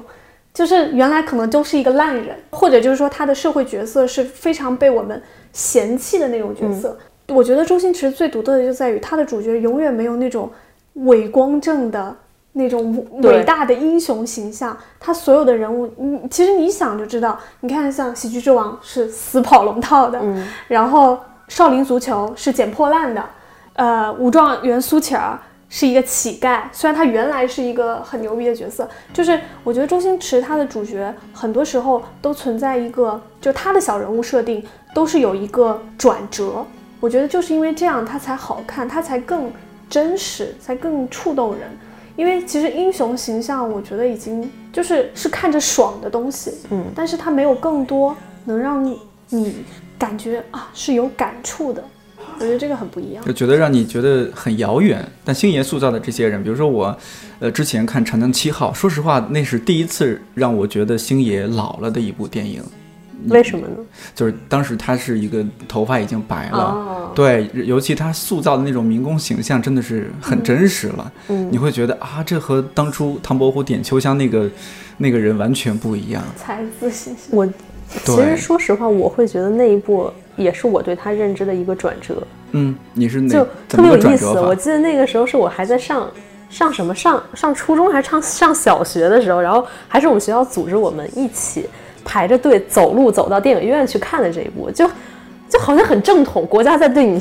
[0.54, 6.96] 就是原来可能都是一个烂人，或者就是说他的社会角色是非常被我们嫌弃的那种角色。
[7.28, 10.50] 我觉得周星驰最独特的就在于他的主角永远没有那种
[10.94, 12.16] 伟光正的。
[12.56, 17.36] 那种伟大的英雄形象，他所有的人物，你其实你想就知道。
[17.58, 21.14] 你看，像《喜剧之王》是死跑龙套的，嗯然后
[21.48, 23.24] 《少林足球》是捡破烂的，
[23.72, 25.36] 呃，武状元苏乞儿
[25.76, 36.64] 是一个乞丐，虽然他原来是一个很牛逼的角色，就是我觉得周星驰他的主角很多时候都存在一个，就他的小人物设定都是有一个转折，
[37.00, 39.50] 我觉得就是因为这样他才好看，他才更
[39.90, 41.68] 真实，才更触动人。
[42.14, 48.96] 因为其实英雄形象，我觉得已经就是是看着爽的东西，嗯，但是他没有更多能让
[49.28, 49.64] 你
[49.98, 51.82] 感觉啊是有感触的，
[52.38, 53.24] 我觉得这个很不一样。
[53.24, 55.06] 就觉得让你觉得很遥远。
[55.24, 56.96] 但星爷塑造的这些人，比如说我，
[57.38, 62.62] 呃，之前看《长江七号》，说实话，那是第一次让我觉得星爷老了的一部电影。
[63.28, 63.76] 为什么呢？
[64.14, 71.10] 就是当时他是一个头发已经白了，哦，对，尤其他塑造的那种民工形象真的是很真实了。
[71.28, 74.50] 嗯你会觉得啊，这和当初唐伯虎点秋香那个
[74.98, 76.22] 那个人完全不一样。
[76.36, 77.30] 才自信心。
[77.30, 77.48] 我
[78.04, 82.16] 其实说实话，我会觉得那一部也是我对他认知的一个转折。
[82.52, 84.26] 嗯，你是哪就特别有意思。
[84.40, 86.10] 我记得那个时候是我还在上
[86.50, 91.68] 上什么上上初中还是上上小学的时候，然后还是我们学校组织我们一起
[92.04, 94.88] 排着队走路走到电影院去看的这一部，就
[95.48, 97.18] 就好像很正统，国家在对你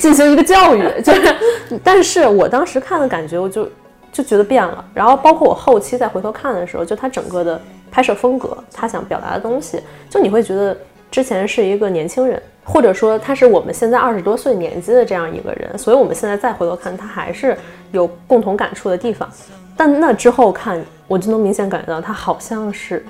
[0.00, 1.34] 进行一个教育，就是，
[1.82, 3.68] 但是我当时看的感觉，我就
[4.12, 4.84] 就觉得变了。
[4.92, 10.76] 然后包括我后期再回头看的时候，就他整个的拍摄风格，他想表达的东西，就你会觉得
[11.10, 17.56] 之前是一个年轻人，或者说他是我们现在二十多岁年纪的这样一个人，所以我们现在再回头看，他还是
[17.92, 19.28] 有共同感触的地方。
[19.76, 23.04] 但那之后看，我就能明显感觉到他好像是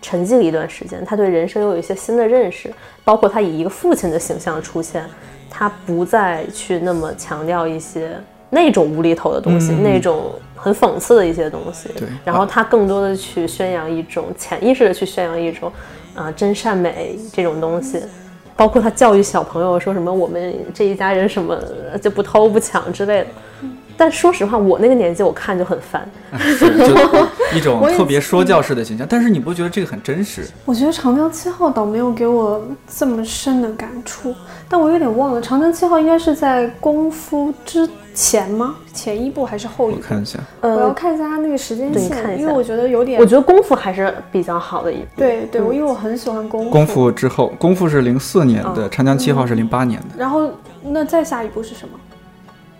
[0.00, 5.04] 沉寂了一段时间，他对人生又有一些新的认识，包括他以一个父亲的形象出现，
[5.50, 8.12] 他不再去那么强调一些
[8.54, 11.90] 那种无厘头的东西，嗯那种很讽刺的一些东西。
[11.98, 15.70] 对然后他更多的去宣扬一种潜意识的去宣扬一种
[16.14, 18.00] 啊、真善美这种东西。
[18.56, 21.58] 包括他教育小朋友说什么我们这一家人什么
[22.00, 23.26] 就不偷不抢之类的，
[23.96, 26.08] 但说实话，我那个年纪我看就很烦。
[26.38, 26.94] 是就
[27.52, 30.46] 一种 特别说教式的形象，但是你不觉得这个很真实？
[30.64, 34.32] 我觉得《长江七号》倒没有给我这么深的感触，
[34.68, 38.76] 但我有点忘了，《长江七号》应该是在《功夫》之前吗？
[38.92, 40.00] 前一部还是后一部？
[40.00, 45.06] 我看一下，我要呃，看一下它那个时间对你看线，一下因为我觉得有点，我觉得功夫还是比较好的一部。
[45.16, 46.70] 对对，我因为我很喜欢功夫。
[46.70, 50.06] 功夫之后，功夫是零四年的，哦长江七号是零八年的。
[50.16, 50.50] 然后
[50.82, 51.98] 那再下一部是什么？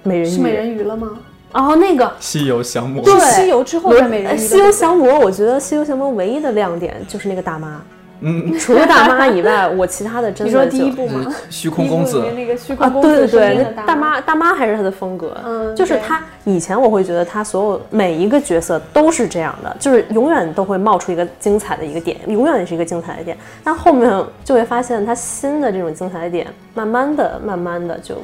[0.04, 0.34] 美人鱼。
[0.34, 1.18] 是美人鱼了吗？
[1.52, 7.80] 哦，那个西游降魔，对是西游之后的美人鱼西游降魔，我觉得西游降魔唯一的亮点就是那个大妈，
[8.20, 11.34] 嗯，除了大妈以外，我其他的真你的就说第一部吗？
[11.50, 24.10] 虚空公子对对对，大妈大妈还是她的风格，嗯就是她以前我会觉得她所有每一个角色都是这样的，就是永远都会冒出一个精彩的一个点，永远是一个精彩的点，但后面
[24.44, 28.16] 就会发现她新的这种精彩的点，慢慢的慢慢的就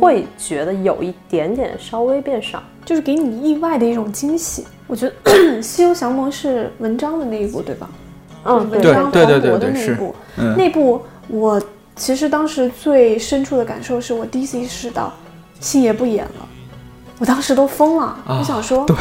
[0.00, 2.62] 会觉得有一点点稍微变少。
[2.84, 4.66] 就是给你意外的一种惊喜。
[4.86, 5.14] 我觉得
[5.62, 7.88] 《西游降魔》是文章的那一部，对吧？
[8.44, 11.62] 嗯，文对章对对黄渤的对对是那一部，嗯，那部我
[11.96, 15.12] 其实当时最深处的感受是我第一次意识到
[15.60, 16.48] 星爷不演了，
[17.18, 18.96] 我当时都疯了，啊我想说，对，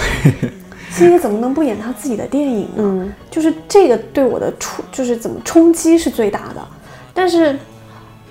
[0.92, 2.78] 星爷怎么能不演他自己的电影呢？
[2.78, 6.66] 嗯就是这个对我的冲，就是怎么冲击是最大的。
[7.14, 7.58] 但是，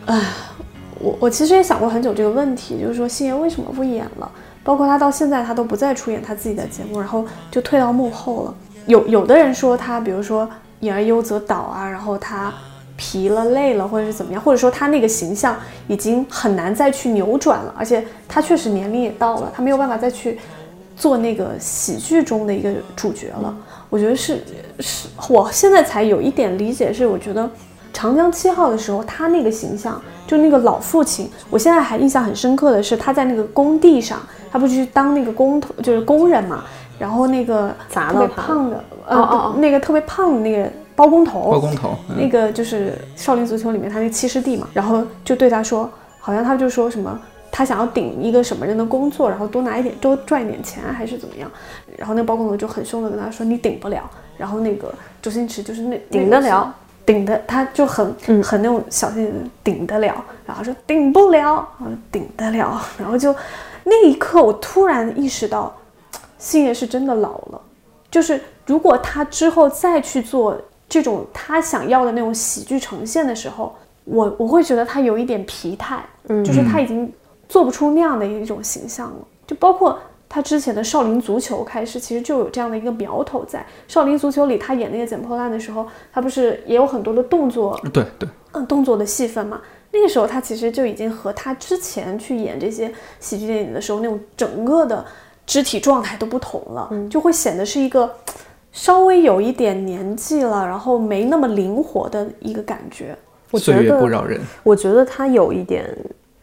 [0.07, 0.21] 唉，
[1.01, 4.31] 我我其实也想过很久这个问题，就是说星爷为什么不演了？
[4.65, 8.55] 包括他到现在他都不再出演他自己的节目，然后就退到幕后了。
[8.87, 10.49] 有有的人说他，比如说
[10.83, 12.53] 演而优则导啊，然后他
[12.97, 15.57] 疲了、累了，或者是怎么样，或者说他那个形象
[15.89, 20.39] 已经很难再去扭转了，而且他确实年龄也到了，他没有办法再去
[20.97, 23.55] 做那个喜剧中的一个主角了。
[23.89, 24.43] 我觉得是
[24.81, 27.49] 是，我现在才有一点理解，是我觉得
[27.93, 36.65] 长江七号》的时候，他那个形象，就那个老父亲，我现在还印象很深刻的是他在那个工地上，他不是去当那个工头，就是工人嘛，
[37.03, 47.19] 然后那个特别砸到胖的，呃，哦哦哦那个特别胖的那个包工头，包工头，嗯那个就是少林足球里面他那个七师弟嘛，然后就对他说，好像他就说什么。
[47.55, 51.51] 他想要顶一个什么人的工作，然后多拿一点，多赚一点钱，还是怎么样？
[51.99, 60.25] 然后那个包工头就很凶的跟他说：“你顶不了。”然后那个周星驰就是那顶得了，顶的，他就很、嗯很那种小心眼，顶得了。
[60.47, 62.81] 然后说顶不了，我说顶得了。
[62.99, 63.37] 然后就
[63.85, 65.77] 那一刻，我突然意识到，
[66.43, 67.61] 星爷是真的老了。
[68.11, 73.73] 就是如果他之后再去做这种他想要的那种喜剧呈现的时候，
[74.05, 77.11] 我我会觉得他有一点疲态，嗯就是他已经
[77.49, 79.17] 做不出那样的一种形象了。
[79.47, 83.61] 就包括他之前的《少林足球》开始，其实就有这样的一个苗头在。
[83.87, 89.61] 《少林足球》里，他演那个捡破烂的时候，他不是也有很多的动作对对，嗯动作的戏份嘛。
[89.91, 95.05] 那个时候他其实就已经和他之前去演这些喜剧电影的时候那种整个的
[95.47, 98.11] 肢体状态都不同了，就会显得是一个
[98.71, 103.17] 稍微有一点年纪了，然后没那么灵活的一个感觉。
[103.51, 104.41] 我觉岁月得不饶人。
[104.63, 105.87] 我觉得他有一点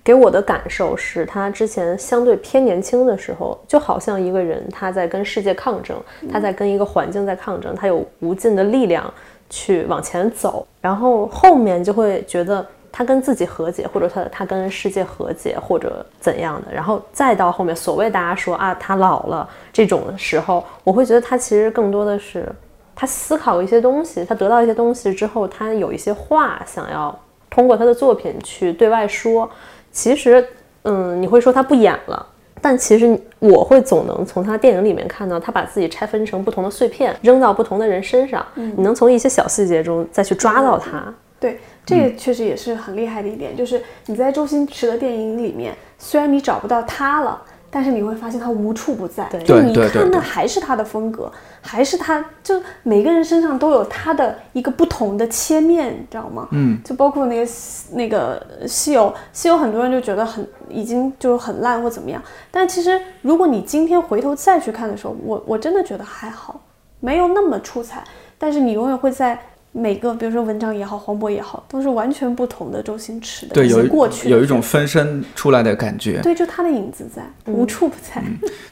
[0.03, 5.97] 给我的感受是，他之前相对偏年轻的时候，就好像一个人他在跟世界抗争，
[6.31, 9.11] 他在跟一个环境在抗争，他有无尽的力量
[9.49, 12.65] 去往前走，然后后面就会觉得。
[12.91, 22.47] 他跟自己和解，或者他他跟世界和解，或者怎样的，然后再到后面所谓大家说啊他老了这种的时候，我会觉得他其实更多的是
[22.95, 27.17] 他思考一些东西，他得到一些东西之后，他有一些话想要
[27.49, 29.49] 通过他的作品去对外说。
[29.91, 30.47] 其实，
[30.83, 32.25] 嗯，你会说他不演了，
[32.61, 38.45] 但其实我会总能从他电影里面看到，他把自己拆分成不同的碎片，扔到不同的人身上。
[38.53, 41.11] 你能从一些小细节中再去抓到他。
[41.39, 49.25] 对，这个确实也是很厉害的一点，就是你在周星驰的电影里面，虽然你找不到他了，但是你会发现他无处不在。
[49.31, 56.47] 对就你看那还是他的风格，还是他，就每个人身上都有他的一个不同的切面，你知道吗？
[56.51, 57.51] 嗯，就包括那个
[57.93, 62.21] 那个《西游》，《西游》很多人就觉得很已经就是很烂或怎么样，
[62.51, 66.59] 但其实如果你今天回头再去看的时候，我我真的觉得还好，
[66.99, 68.03] 没有那么出彩，
[68.37, 69.39] 但是你永远会在。
[69.71, 76.19] 每个，比如说文章也好，黄渤也好，都是完全不同的周星驰的对，一有一些过去有一种分身出来的感觉。
[76.21, 78.23] 对，就他的影子在，无处不在。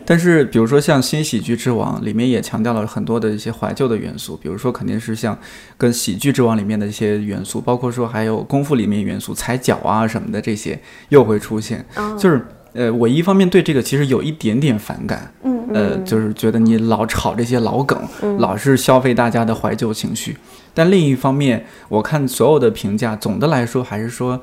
[0.03, 5.37] 但是，比如说像《新喜剧之王》里面也强调了很多的一些怀旧的元素，比如说肯定是像
[5.77, 10.79] 跟《喜剧之王》里面的一些元素，包括说还有功夫里面元素踩脚啊什么的这些
[11.09, 11.85] 又会出现。
[12.17, 17.99] 就是呃，我一方面对这个其实有一点点反感，嗯呃，就是觉得你老炒这些老梗，
[18.39, 20.35] 老是消费大家的怀旧情绪。
[20.77, 24.39] 但另一方面，我看所有的评价，总的来说还是说，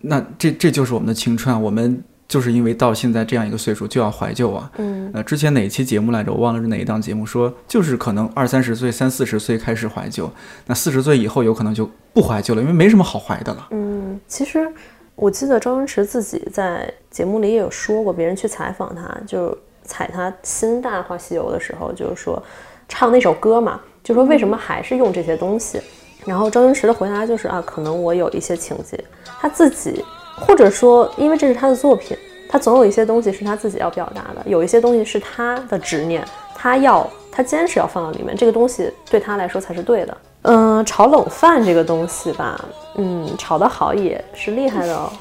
[0.00, 4.68] 那这这就是我们的青春啊，我们就是因为到现在这样一个岁数就要怀旧啊。
[4.78, 6.32] 嗯，呃，之前哪一期节目来着？
[6.32, 10.28] 我忘了是哪一档节目说，就是可能二三十岁、三四十岁开始怀旧，
[10.66, 13.68] 那四十岁以后有可能就不怀旧了，因为没什么好怀的了。
[13.70, 14.68] 嗯，其实
[15.14, 22.42] 我记得周星驰自己在节目里也有说过，别人去采访他，就采他新《大话西游》的时候，就是说
[22.88, 25.78] 唱那首歌嘛，就说为什么还是用这些东西？
[26.24, 28.98] 然后周星驰的回答就是啊，可能我有一些情节，
[29.38, 30.02] 他自己
[30.34, 32.16] 或者说因为这是他的作品，
[32.48, 40.16] 他总有一些东西是他自己要表达的，有一些东西是他的执念，他要他坚持要放到里面，这个东西对他来说才是对的。
[40.44, 42.58] 嗯，炒冷饭这个东西吧，
[42.94, 45.12] 嗯，炒得好也是厉害的哦，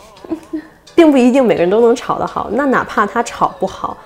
[0.96, 2.48] 并不一定每个人都能炒得好。
[2.54, 3.98] 那哪怕他炒不好，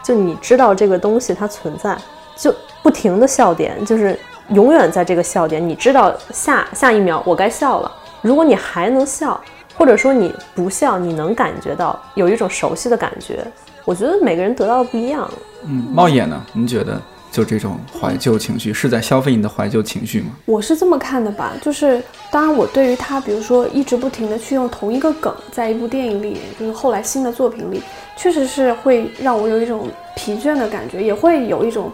[0.00, 1.98] 就你知道这个东西它存在，
[2.38, 4.18] 就不停的笑点，就是
[4.50, 7.92] 永远在这个笑点，你知道下下一秒我该笑了。
[8.22, 9.38] 如果你还能笑，
[9.76, 13.44] 或者说你不笑，你能感觉到有一种熟悉的感觉。
[13.84, 15.28] 我觉得每个人得到的不一样。
[15.64, 16.40] 嗯，猫眼呢？
[16.52, 20.28] 您觉得就这种怀旧情绪是在消费你的怀旧情绪吗？
[20.46, 27.82] 我是这么看的吧，就是当然我对于他，比如说一直不停的去用同一个梗，在一部电影里，就是后来新的作品里，
[28.16, 31.90] 确实是会让我有一种疲倦的感觉，也会有一种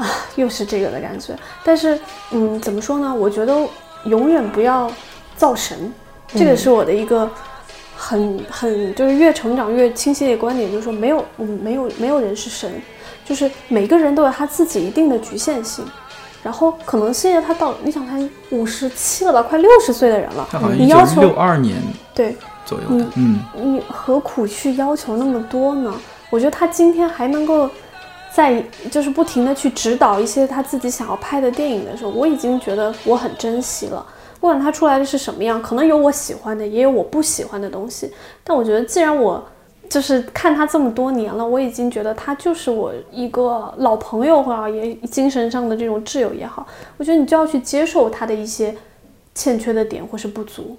[0.00, 1.36] 啊又是这个的感觉。
[1.62, 1.98] 但是
[2.30, 3.14] 嗯，怎么说呢？
[3.14, 3.54] 我觉得
[4.04, 4.90] 永远不要
[5.36, 5.92] 造神，
[6.34, 7.30] 这个是我的一个
[7.96, 12.70] 很很就是越成长越清晰的观点，就是说没有嗯没有没有人是神，
[13.24, 15.84] 就是每个人都有他自己一定的局限性。
[16.42, 21.76] 然后可能现在他到，你想他五十七了吧，快六十岁的人了你要求六二年
[22.14, 22.34] 对
[22.64, 25.94] 左右的，嗯，你何苦去要求那么多呢？
[26.30, 27.68] 我觉得他今天还能够
[28.32, 34.06] 在就是不停的去指导一些他自己想要拍的电影的时候，我已经觉得我很珍惜了。
[34.40, 38.10] 不管它出来的是什么样，可能有我喜欢的，也有我不喜欢的东西。
[38.42, 39.44] 但我觉得，既然我
[39.88, 46.66] 就是看他这么多年了，我已经觉得他就是我一个老朋友或者也精神上的这种挚友也好，
[46.96, 48.74] 我觉得你就要去接受他的一些
[49.34, 50.74] 欠缺的点或是不足。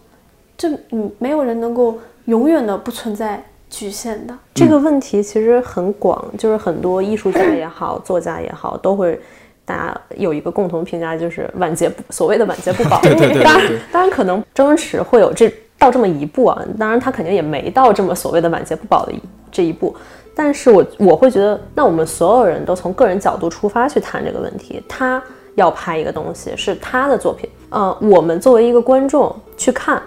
[0.58, 4.38] 这嗯，没有人能够永远的不存在局限的。
[4.54, 9.20] 这个问题其实很广，就是很多艺术家也好，作家也好，都会。
[9.64, 13.00] 大家有一个共同评价，就是晚节不所谓的晚节不保。
[13.04, 13.44] 对对对。
[13.44, 16.62] 当然，当然可能周星驰会有这到这么一步啊。
[16.80, 19.14] 当然，他肯定也没到这么所谓的晚节不保的
[19.52, 19.96] 这一步。
[20.36, 24.84] 但是我我会觉得，那我们所有人都从个人角度出发去谈这个问题。
[24.90, 25.22] 他
[25.56, 27.48] 要拍一个东西，是他的作品。
[27.70, 30.02] 嗯，我们作为一个观众去看，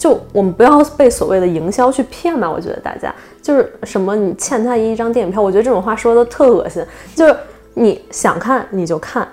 [0.00, 2.50] 就我们不要被所谓的营销去骗吧。
[2.50, 6.84] 我觉得大家就是什么，你欠他一张电影票，我觉得这种话说的特恶心。
[7.14, 7.36] 就是。
[7.72, 9.26] 你想看你就看，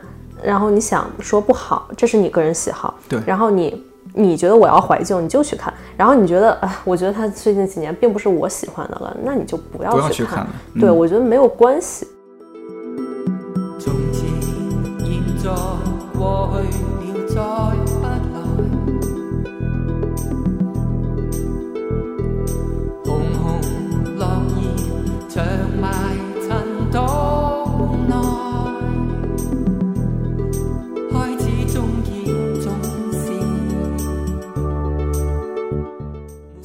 [0.44, 2.94] 然后你想说不好，这是你个人喜好。
[3.10, 5.74] 对，然后你你觉得我要怀旧，你就去看。
[5.98, 10.46] 然后你觉得，哎，我觉得他最近几年并不是我喜欢的了，那你就不要去看。
[10.80, 12.08] 对，我觉得没有关系。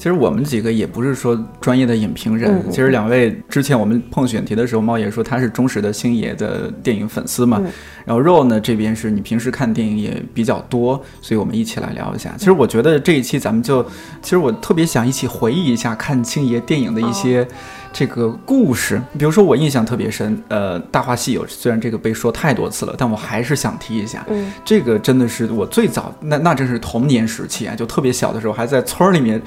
[0.02, 2.60] 其实我们几个也不是说专业的影评人。
[2.68, 7.62] 其实两位之前我们碰选题的时候，猫爷说他是忠实的星爷的电影粉丝嘛。
[8.04, 12.34] 然后肉呢这边是你平时看电影也比较多，所以我们一起来聊一下。
[12.36, 13.80] 其实我觉得这一期咱们就，
[14.20, 17.46] 其实我特别想一起回忆一下看星爷电影的一些。
[17.94, 24.24] 这个故事，比如说我印象特别深，呃，《大话西游》虽然这个被说太多次了，但我还是想提一下。
[24.30, 29.38] 嗯，这个真的是我最早，那那真是童年时期啊，就特别小的时候，还在村儿里面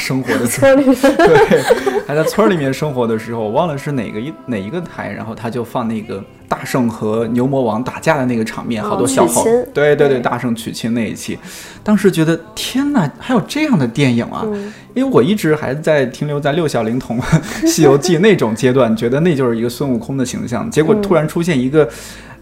[0.00, 1.62] 生活的 村里，对，
[2.06, 6.24] 还在村儿里面生活的时候，我忘了是哪个一哪一个台，然后他就放那个。
[6.50, 11.38] 大圣和牛魔王打架的那个场面，好多小号，对对对，大圣娶亲那一期，
[11.84, 14.44] 当时觉得天哪，还有这样的电影啊！
[14.92, 17.20] 因为我一直还在停留在六小龄童
[17.68, 20.68] 《西游记》那种阶段，觉得那就是一个孙悟空的形象。
[20.68, 21.88] 结果突然出现一个，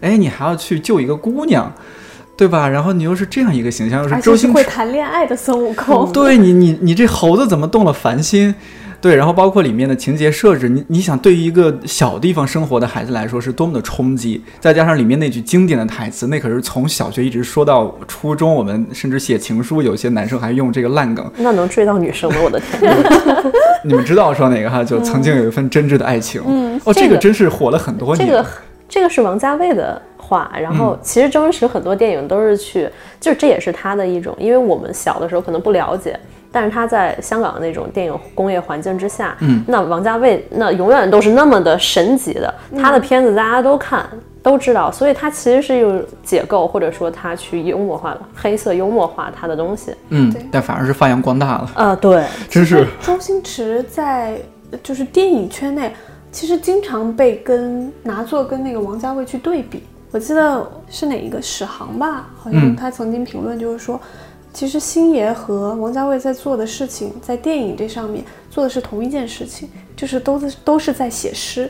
[0.01, 1.71] 哎，你还要去救一个姑娘，
[2.39, 2.69] 对吧？
[2.69, 8.55] 然后你又是这样一个形象，又是周星驰会谈恋爱的孙悟空， 对你，你你这猴子怎么动了凡心？
[9.01, 14.41] 对，然后包括里面的情节设置，你你想，对于一个小地方生活的孩子来说，是多么的冲击。
[14.61, 21.29] 再加上里面那句经典的台词，那可是从小学一直说到初中，我们甚至写情书，有些男生还用这个烂梗。
[21.37, 22.37] 那能追到女生吗？
[22.41, 22.93] 我的天！
[23.83, 24.81] 你们知道说哪个哈？
[24.81, 26.41] 就曾经有一份真挚的爱情。
[26.45, 28.25] 嗯，哦，这个真是火了很多年。
[28.25, 28.45] 这个
[28.87, 30.51] 这个是王家卫的话。
[30.61, 32.87] 然后其实周星驰很多电影都是去，
[33.19, 36.17] 就这也是他的一种，因为我们小的时候可能不了解。
[36.51, 44.03] 但是他在香港的那种电影工业环境之下，嗯，那王家卫那永远都是那么的神级的，他的片子大家都看
[44.41, 52.87] 都知道，所以他其实是用解构或者说他去幽默化了黑色幽默化他的东西，嗯，但反而是发扬光大了，啊，对，真是。
[52.99, 54.41] 周星驰在
[54.81, 55.93] 就是电影圈内
[56.31, 63.99] 其实经常被跟拿作跟那个王家卫去对比，我记得是哪一个史航吧，好像他曾经评论就是说。
[64.51, 71.69] 其实星爷和王家卫在做的事情，在电影这上面做的是同一件事情，就是都是都是在写诗，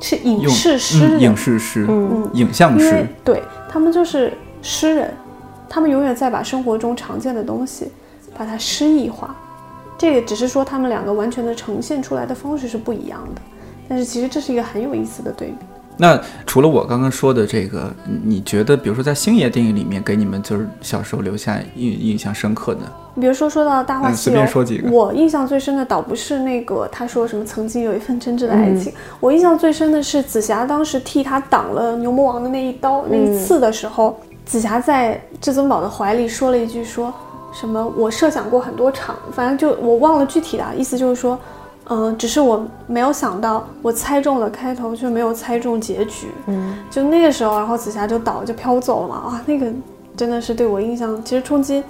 [0.00, 5.14] 是影视诗，影视诗，嗯，影像诗，对他们就是诗人，
[5.68, 7.92] 他们永远在把生活中常见的东西，
[8.36, 9.36] 把它诗意化，
[9.98, 13.42] 这个只是说他们两个完全的呈现出来的方式是不一样的，
[13.86, 15.66] 但是其实这是一个很有意思的对比。
[16.00, 17.92] 那除了我刚刚说的这个，
[18.24, 22.80] 你觉得，比如说在星爷电影里面，给你们就是小时候留下印印象深刻的？
[23.20, 24.88] 比如说说到《大话西游》，随便说几个。
[24.88, 37.12] 我印象最深的倒不是那个他说什么曾经有一份真挚的爱情，我印象最深的是紫霞当时替他挡了牛魔王的那一刀那一刺的时候，紫霞在至尊宝的怀里说了一句说
[37.52, 41.36] 什么我设想过很多场，反正就我忘了具体的意思，就是说。
[41.88, 46.28] 嗯，只是我没有想到，我猜中了开头，却没有猜中结局。
[46.46, 49.14] 嗯，就那个时候，然后紫霞就倒，就飘走了嘛。
[49.16, 49.66] 啊，那个
[50.16, 51.82] 真的是对我印象其实冲击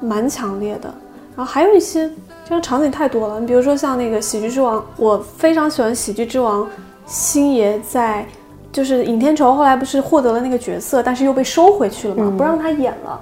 [0.00, 0.92] 蛮强烈的。
[1.36, 2.10] 然后还有一些，
[2.44, 3.38] 这个场景太多了。
[3.40, 6.64] 你比如说像那个《喜剧之王》，我非常喜欢《喜剧之王》，
[7.06, 8.26] 星爷在
[8.72, 13.20] 就是尹天仇后来不是获得了那个角色，但是又被收回去了嘛，不让他演了。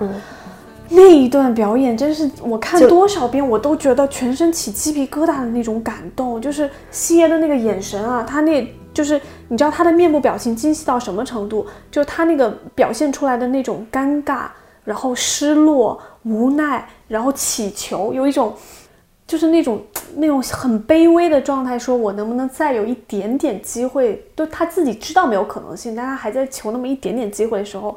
[0.90, 11.66] 那一段表演真是我看多少遍我都觉得全身起鸡皮疙瘩的那种感动，就是星爷的那个眼神啊，他那就是你知道他的面部表情精细到什么程度？
[11.90, 14.46] 就他那个表现出来的那种尴尬，
[14.82, 18.54] 然后失落、无奈，然后祈求，有一种
[19.26, 19.80] 就是那种
[20.16, 24.24] 那种很卑微的状态，说我能不能再有一点点机会？
[24.34, 27.96] 都他自己知道没有可能性，但他还在求那么一点点机会的时候，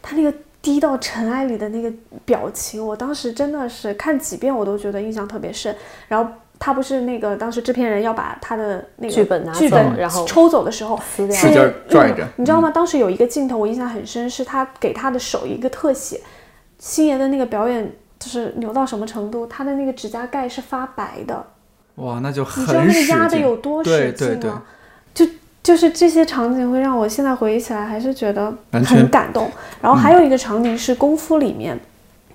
[0.00, 0.32] 他那个
[0.64, 1.92] 低到尘埃里的那个
[2.24, 5.76] 表情，我当时真的是看几遍我都觉得印象特别深。
[6.08, 12.70] 然后他不是那个当时制片人要把他的那个剧本拿走剧本然后抽走的时候，使劲拽着嗯你知道吗？
[12.70, 16.18] 当时有一个镜头我印象很深，是他给他的手一个特写，
[16.78, 21.44] 星爷的那个表演就是牛到什么程度，他的那个指甲盖是发白的，
[21.96, 24.62] 哇，那就你知道那压的有多使劲对对对吗？
[25.64, 29.50] 就就是这些场景会让我现在回忆起来还是觉得很感动。
[29.82, 31.76] 然后还有一个场景是功夫里面，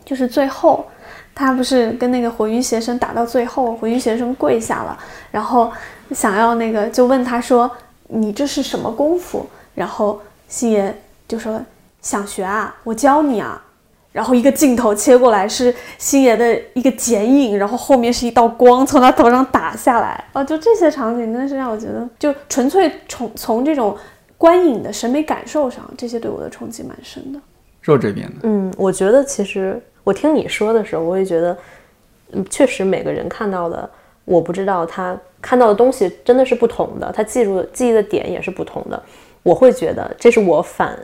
[0.03, 0.86] 就是最后
[1.34, 4.99] 他不是跟那个火云邪神打到最后，火云邪神跪下了，
[5.32, 5.71] 然后
[6.11, 7.71] 想要那个就问他说
[8.09, 10.19] ：“你这是什么功夫？”然后
[10.49, 10.93] 星爷
[11.25, 11.61] 就说
[12.01, 13.63] ：“想学啊，我教你啊。”
[14.12, 23.95] 然后一个镜头切过来是星爷的一个剪影，然后后面是一道光从他头上打下来，哦，就这些场景真的是让我觉得，就纯粹从从这种
[24.38, 27.39] 观影的审美感受上，这些对我的冲击蛮深的。
[27.82, 28.36] 肉这边的？
[28.43, 31.57] 嗯，我觉得其实我听你说的时候，我也觉得，
[32.32, 33.89] 嗯，确实每个人看到的，
[34.26, 39.01] 我不知道他看到的东西真的是不同的，他记住的记忆的点也是不同的。
[39.43, 40.97] 我会觉得这是我反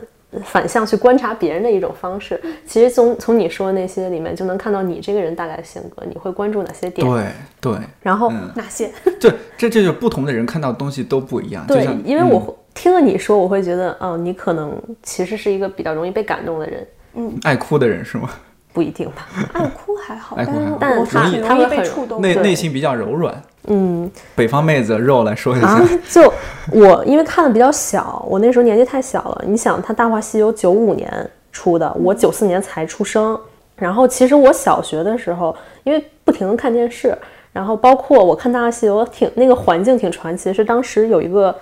[0.44, 2.40] 反向去观察别人的一种方式。
[2.66, 7.06] 其实从从你说的那些里面，就能看到你这个人大概的性格，你会关注哪些点。
[7.06, 7.24] 对
[7.60, 8.90] 对，然后、嗯哪些？
[9.20, 11.66] 对，这这就不同的人看到的东西都不一样。
[11.66, 18.30] 对，因为我嗯会听了你说，我会觉得，哦，你可能其实是一个比较容易被感动的人，嗯爱哭的人是吗？
[18.72, 19.26] 不一定吧？
[19.54, 20.46] 爱哭还好，但
[20.78, 22.34] 但挺容易他会很被触动内。
[22.34, 23.42] 内心比较柔软。
[23.66, 26.32] 嗯，北方妹子肉来说一下，就
[26.70, 29.44] 我因为看的比较小，我那时候年纪太小了。
[29.46, 33.38] 你想，他《大话西游》九五年出的，我九四年才出生。
[33.76, 35.54] 然后其实我小学的时候，
[35.84, 37.16] 因为不停的看电视，
[37.52, 41.54] 然后包括我看《大话西游》挺那个环境挺传奇，是当时有一个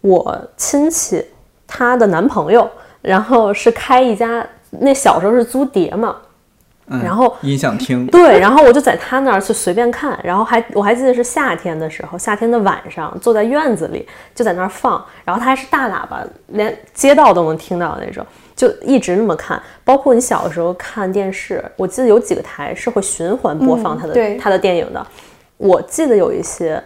[0.00, 1.24] 我亲戚
[1.66, 2.68] 她的男朋友，
[3.00, 6.16] 然后是开一家，那小时候是租碟嘛，
[6.90, 18.26] 嗯然后音响厅，对，然后我就在他那儿去随便看，然后还我还记得是夏天的时候，夏天的晚上坐在院子里就在那儿放，然后他还是大喇叭，连街道都能听到的那种，
[18.56, 19.62] 就一直那么看。
[19.84, 25.06] 包括你小的时候看电视，我记得有几个台是会循环播放他的、他的电影的，
[25.56, 26.82] 我记得有一些。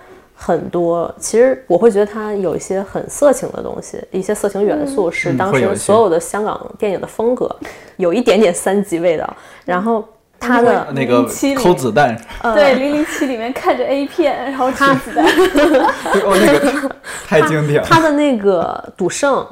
[0.47, 7.49] 很多，其实我会觉得它有一些很色情的东西，一些色情元素是当时所有的香港电影的风格，
[7.97, 9.37] 有一点点三级味道。
[9.65, 10.07] 然后
[10.39, 12.15] 它的那个007里抠子弹，
[12.55, 15.25] 对，《零零七》里面看着 A 片，然后抠子弹。
[16.27, 16.95] 哦，那个
[17.27, 17.89] 太经典了。
[17.89, 19.47] 他的那个赌圣，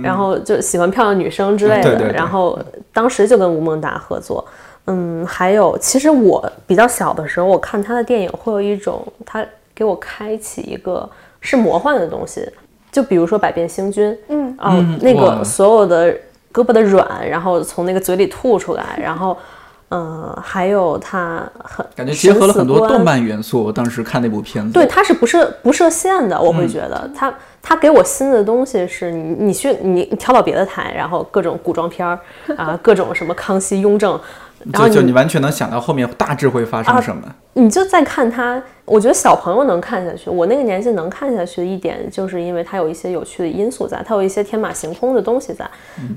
[0.00, 2.56] 然后就喜欢漂亮女生之类的，嗯对对对然后
[2.92, 4.46] 当时就跟吴孟达合作。
[4.86, 9.44] 嗯，还有，其实我比较小的时候，我看他的电影会有一种，他
[9.76, 11.08] 给我开启一个
[11.40, 12.50] 是魔幻的东西，
[12.90, 14.56] 就比如说《百变星君》，嗯。
[14.58, 16.10] 啊、嗯那个所有的
[16.50, 19.36] 胳膊的软，然后从那个嘴里吐出来，然后，
[19.90, 23.62] 嗯、还有他很感觉结合了很多动漫元素。
[23.62, 26.56] 我当时看那部片子，对，它是不设不设限的，我嗯。
[26.56, 27.10] 会觉得。
[27.14, 32.18] 它它给我新的东西是你你去你你调到别的台，然后各种古装片儿
[32.56, 34.18] 啊，各种什么康熙、雍正，
[34.72, 37.22] 然后就就你你完全能想到后面大致会发生什么。
[37.54, 45.68] 你就再看他，我觉得小朋友能看下去，我那个年纪能看下去的一点，就是因为它有一些有趣的因素在，它有一些天马行空的东西在，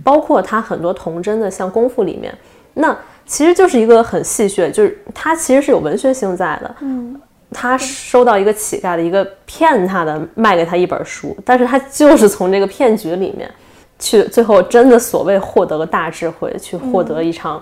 [0.03, 2.33] 包括它很多童真的，像功夫里面，
[2.73, 7.19] 那其实就是一个很戏谑，就是它其实是有文学性在的，嗯。
[7.51, 13.49] 他收到一个乞丐的一个骗他的，卖给他一本书，但是他就是从这个骗局里面
[13.97, 17.59] 去，最后真的所谓获得了大智慧，去获得一场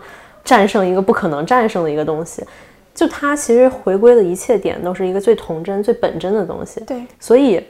[0.48, 2.42] 战胜一个不可能战胜的一个东西。
[2.96, 6.80] 就它其实回归的一切点都是一个最童真、最本真的东西。
[6.88, 7.64] 对，所以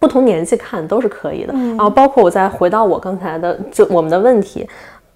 [0.00, 1.52] 不同年纪看都是可以的。
[1.52, 4.66] 然后包括我再回到我刚才的就我们的问题，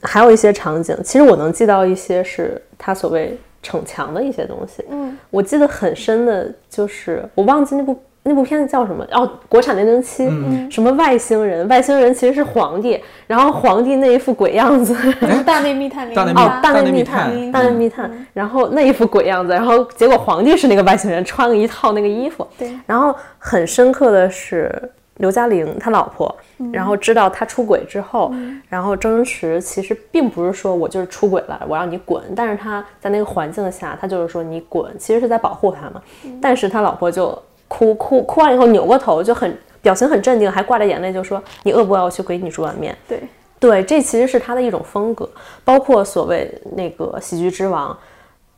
[0.03, 4.85] 还有一些场景，其实我能记到一些是他所谓逞强的一些东西。
[4.91, 7.99] 嗯，我记得很深的就是我忘记那部。
[8.27, 9.07] 那部片子叫什么？
[9.13, 10.29] 哦，国产零零七，
[10.71, 11.67] 什么外星人？
[11.69, 14.95] 外星人其实是皇帝，然后皇帝那一副鬼样子，
[15.47, 22.47] 大内密探零零大内密哦，大大内密探，探大内密探，然后那一副鬼样子，然后结果皇帝是那个外星人，穿了一套那个衣服。
[22.59, 26.35] 对，然后很深刻的是刘嘉玲他老婆，
[26.73, 28.35] 然后知道他出轨之后，
[28.69, 36.03] 然后周星驰其实并不是说我就是出轨了，我让你滚，但是他在那个环境下，他就是说你滚，其实是在保护他嘛。
[36.43, 42.05] 但是他老婆就哭哭哭完以后扭过头，就很表情很镇定，还挂着眼泪，就说你饿不饿？
[42.05, 42.97] 我去给你煮碗面。
[43.09, 43.23] 对，
[43.59, 45.29] 对，这其实是他的一种风格，
[45.65, 47.97] 包括所谓那个喜剧之王，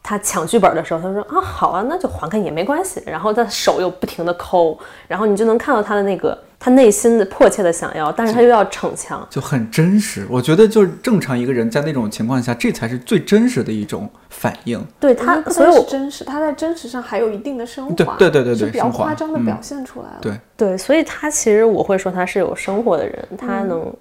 [0.03, 10.27] 他抢剧本的时候，他说啊好啊，那就还给你也没关系，然后他手又不停的抠，然后你就能看到他的那个他内心的迫切的想要，但是他又要逞强，就很真实。
[10.29, 14.85] 我觉得就是正常一个人在那种情况下，这才是最真实的一种反应。
[14.99, 20.19] 对他，所以真实，他在真实上还有一定的升华，对对对对对是比较夸张的嗯表现出来了。
[20.21, 23.93] 对，对，所以他其实我会说他是有生活的人，他嗯能，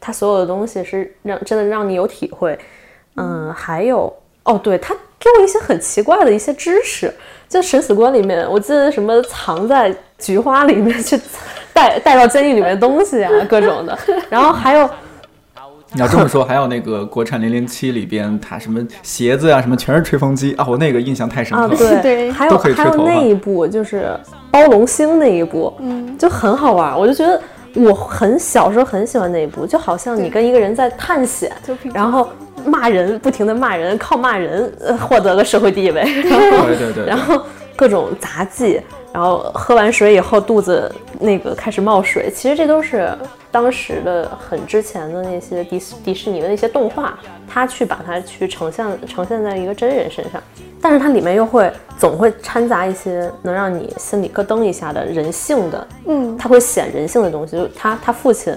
[0.00, 2.58] 他所有的东西是让真的让你有体会。
[3.16, 4.12] 嗯，还有
[4.44, 7.12] 哦，对他给我一些很奇怪的一些知识，
[7.48, 11.16] 就《审死官》里面，我记得什么藏在菊花里面去
[11.80, 13.98] 带带到监狱里面的东西啊， 各种的。
[14.28, 14.88] 然后还有
[15.92, 21.76] 你要这么说，还有那个国产零零七里边，它什么鞋子啊，什么全是吹风机啊，我那个印象太深刻啊，了。
[21.76, 24.10] 对对还有都可以吹还有那一部就是
[24.50, 27.40] 包龙星那一部，嗯，就很好玩，我就觉得。
[27.76, 31.52] 我很小时候很喜欢那一部，就好像你跟一个人在探险，
[31.94, 32.28] 然后
[32.66, 37.40] 骂人，不停的骂人，靠骂人呃获得了社会地位，然后对对对然后
[37.76, 38.80] 各种杂技，
[39.12, 43.10] 然后喝完水以后肚子那个开始冒水，其实这都是
[43.50, 50.40] 当时的很之前的那些迪士迪士尼的那些动画，他去把它去呈现呈现在一个真人身上，
[50.80, 58.54] 但是它里面又会总会掺杂一些能让你心里咯噔一下的人性的，嗯，他会显人性的东西，就是他他父亲。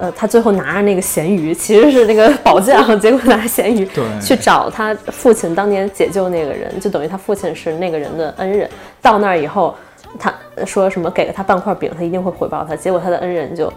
[0.00, 3.86] 呃，他最后拿着那个咸鱼，其实是那个宝藏， 结果拿咸鱼
[4.18, 8.66] 去找他父亲当年解救那个人，就等于他父亲是那个人的恩人。
[9.02, 9.76] 到那儿以后，
[10.18, 10.32] 他
[10.64, 12.74] 说什么给了他半块饼，他一定会回报他。
[12.74, 13.70] 结果他的恩人就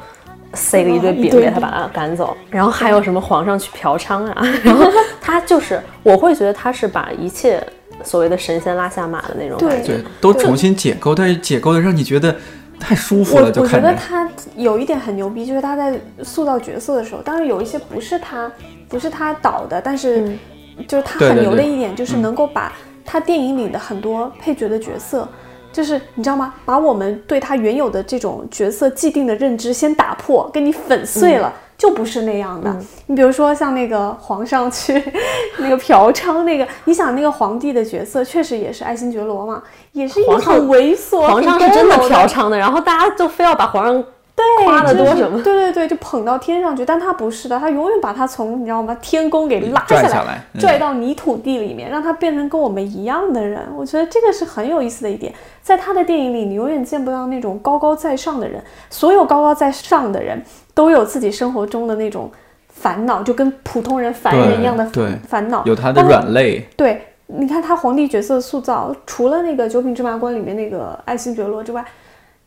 [0.53, 2.38] 塞了一堆饼给他，把他赶走。
[2.49, 7.61] 然后还有什么皇上去嫖娼啊，然后他就是，我会觉得他是把一切
[8.01, 9.95] 所谓的神仙拉下马的那种感觉。
[9.95, 12.34] 对，都重新解构，但是解构的让你觉得
[12.80, 13.80] 太舒服了，就我我觉。
[13.80, 18.51] 得他有一点很牛逼，就是他在塑造角色的时候，当然有一些不是他
[18.89, 20.39] 不是他导的，但是嗯
[20.88, 22.74] 就是他很牛的一点，就是能够把
[23.05, 25.28] 他电影里的很多配角的角色。
[25.71, 26.53] 就是你知道吗？
[26.65, 31.51] 把我们对他原有的这种角色既定的认知先打破，给你粉碎了，
[31.84, 32.73] 就不是那样的。
[33.07, 35.03] 你比如说像那个皇上去
[35.59, 39.61] 那个嫖娼那个，你想那个皇帝的角色确实也是爱新觉罗嘛，
[39.91, 44.01] 也是一个很猥琐、皇上很是真的嫖娼的，然后大家就非要把皇上
[44.36, 53.61] 对，夸的多什么对对对，就捧到天上去，但他不是的，他永远把他从你知道吗天宫给拉拽下下来嗯拽到泥土地里面，让他变成跟我们一样的人。
[53.75, 60.41] 我觉得这个是很有意思的一点，在他的电影里，你永远见不到那种高高在上的人，所有高高在上的人
[60.74, 62.32] 都有自己生活中的那种
[62.67, 64.89] 烦恼，就跟普通人凡人一样的
[65.28, 71.86] 烦恼，有他的软肋，对，你看他皇帝角色塑造，除了那个《九品芝麻官》里面那个爱新觉罗之外，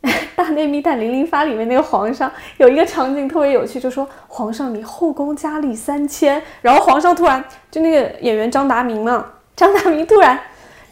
[0.35, 9.25] 《大内密探零零发》里面那个皇上有一个场景特别有趣，就说皇上你后宫佳丽三千，然后皇上突然就那个演员张达明嘛，
[9.55, 10.39] 张达明突然。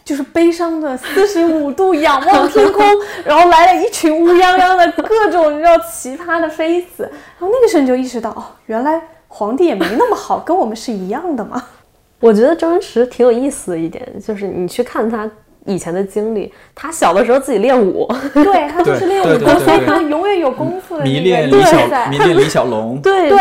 [0.05, 2.84] 就是悲伤的四十五度 仰望天空，
[3.24, 7.05] 然后来了一群乌泱泱的各种你知道奇葩的妃子，
[7.38, 11.62] 然后那个时候你就意识到，哦，原来皇帝也没那么好，跟我们是一样的嘛。
[12.20, 15.28] 我觉得周星驰挺有意思的一点，就是你去看他
[15.64, 23.38] 以前的经历，他小的时候自己练武，对他就是练武所以他永远有功夫的那迷个恋李小迷恋李小龙，对对。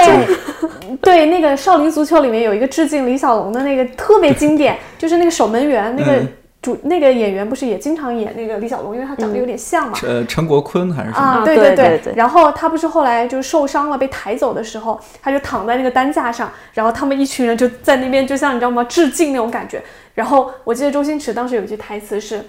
[1.02, 6.28] 对，那个《少林足球》里面有一个致敬李小龙的那个特别经典，就是那个守门员那个嗯
[6.64, 10.00] 主那个演员不是也经常演那个李小龙，因为他长得有点像嘛。
[10.02, 11.46] 呃，陈国坤还是什么？
[11.46, 19.84] 对对对对对然后他不是后来就是受伤了，被抬走的时候，他就躺在那个担架上，然后他们一群人就在那边，就像你知道吗，致敬那种感觉。
[20.16, 22.44] 然后我记得周星驰当时有一句台词是。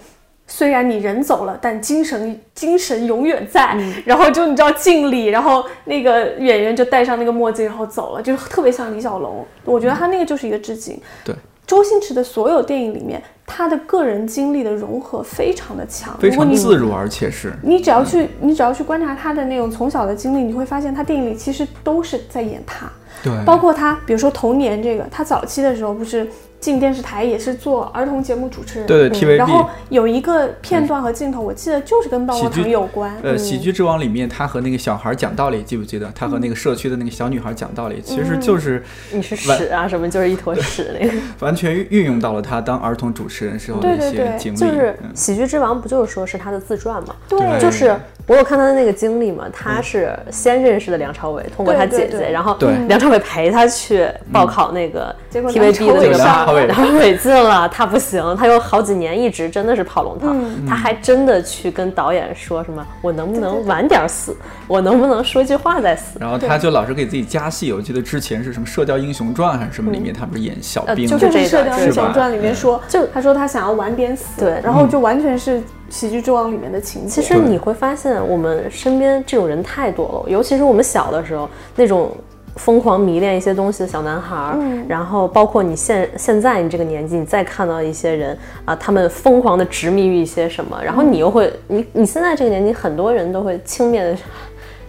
[0.46, 3.74] 虽然你人走了，但精神精神永远在。
[4.04, 9.42] 然后就你知道敬礼，然后那个演员就戴上那个墨镜，然后走了，就特别像李小龙。
[9.64, 11.00] 我觉得他那个就是一个致敬。
[11.24, 11.34] 对，
[11.66, 16.16] 周星驰的所有电影里面，他的个人经历的融合非常的强。
[16.18, 17.52] 非常自如，而且是。
[17.62, 22.90] 你只要去，你只要去观察他的那种从小的经历，你会发现他电影里其实都是在演他，
[23.22, 26.26] 对，包括他，比如说童年这个，他早期的时候不是
[26.64, 36.10] 进电视台也是做儿童节目主持人，对对 TVB 然后有一个片段和镜头，我记得就是跟棒棒糖有关，呃，《喜剧之王》里面，他和那个小孩讲道理，记不记得？
[36.14, 38.24] 他和那个社区的那个小女孩讲道理，其嗯。
[38.24, 41.12] 实就是你是屎啊什么，就是一坨屎那个。
[41.40, 44.56] 完全运用到了他当儿童主持人时候的一对对对些经历。
[44.56, 45.10] 就是《嗯。
[45.14, 47.14] 喜剧之王》，不就是说是他的自传嘛？
[47.28, 47.38] 对。
[47.38, 47.60] 对。
[47.60, 47.94] 就是
[48.26, 52.32] 我有看他的那个经历嘛，他是先认识的梁朝伟，通过他姐姐，对对对。
[52.32, 52.74] 然后对。
[52.88, 56.16] 梁朝伟陪他去报考那个结果 TVB 的那个
[56.54, 60.64] 梁朝伟上对梁朝伟然后韦进了，他不行，他有好几年一直真的是跑龙套，嗯。
[60.66, 64.36] 他还真的去跟导演说什么，我能不能晚点死，
[64.66, 66.18] 我能不能说句话再死？
[66.20, 74.60] 然后他就老是给自己加戏，我记得之前是什么《射雕英雄传》还是什么里面，他不是演小兵，呃就就是《这个射雕英雄传》里面说，就他说他想要晚点死，对。
[74.62, 75.58] 然后就完全是
[75.90, 77.20] 《喜剧之王》里面的情节。
[77.20, 82.16] 其实你会发现，我们身边这种人太多了，尤其是我们小的时候那种
[82.56, 94.16] 疯狂迷恋一些东西的小男孩然后包括你现现在你这个年纪，你再看到一些人啊，他们疯狂的执迷于一些什么，然后你又会，你你现在这个年纪，很多人都会轻蔑的，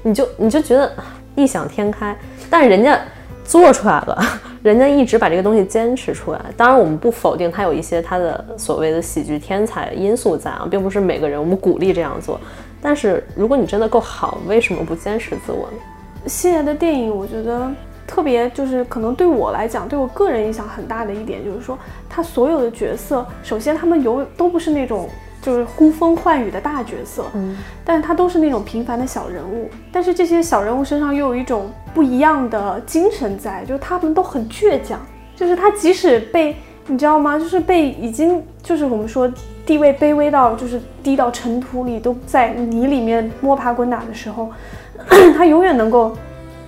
[0.03, 1.05] 你就你就觉得啊
[1.35, 2.15] 异想天开，
[2.49, 2.99] 但是人家
[3.43, 4.23] 做出来了，
[4.61, 6.41] 人家一直把这个东西坚持出来。
[6.55, 12.39] 当然，我们不否定他有一些他的所谓的喜剧天才因素在啊，并不是每个人我们鼓励这样做。
[12.81, 15.77] 但是，如果你真的够好，为什么不坚持自我呢？
[16.27, 17.69] 星爷的电影，我觉得
[18.07, 21.77] 特别就是可能对我来讲，对我个人影响很大的一点，就是说
[22.09, 25.07] 他所有的角色，首先他们有都不是那种
[25.41, 34.99] 就是呼风唤雨的大角色，嗯，但是他都是那种平凡的小人物，但是这些小人物身上又有一种不一样的精神在，就是他们都很倔强，
[35.35, 36.55] 就是他即使被
[36.87, 37.37] 你知道吗？
[37.37, 39.31] 就是被已经就是我们说
[39.65, 44.51] 地位卑微到就是低到尘土里，都在泥里面摸爬滚打的时候，
[45.35, 46.15] 他永远能够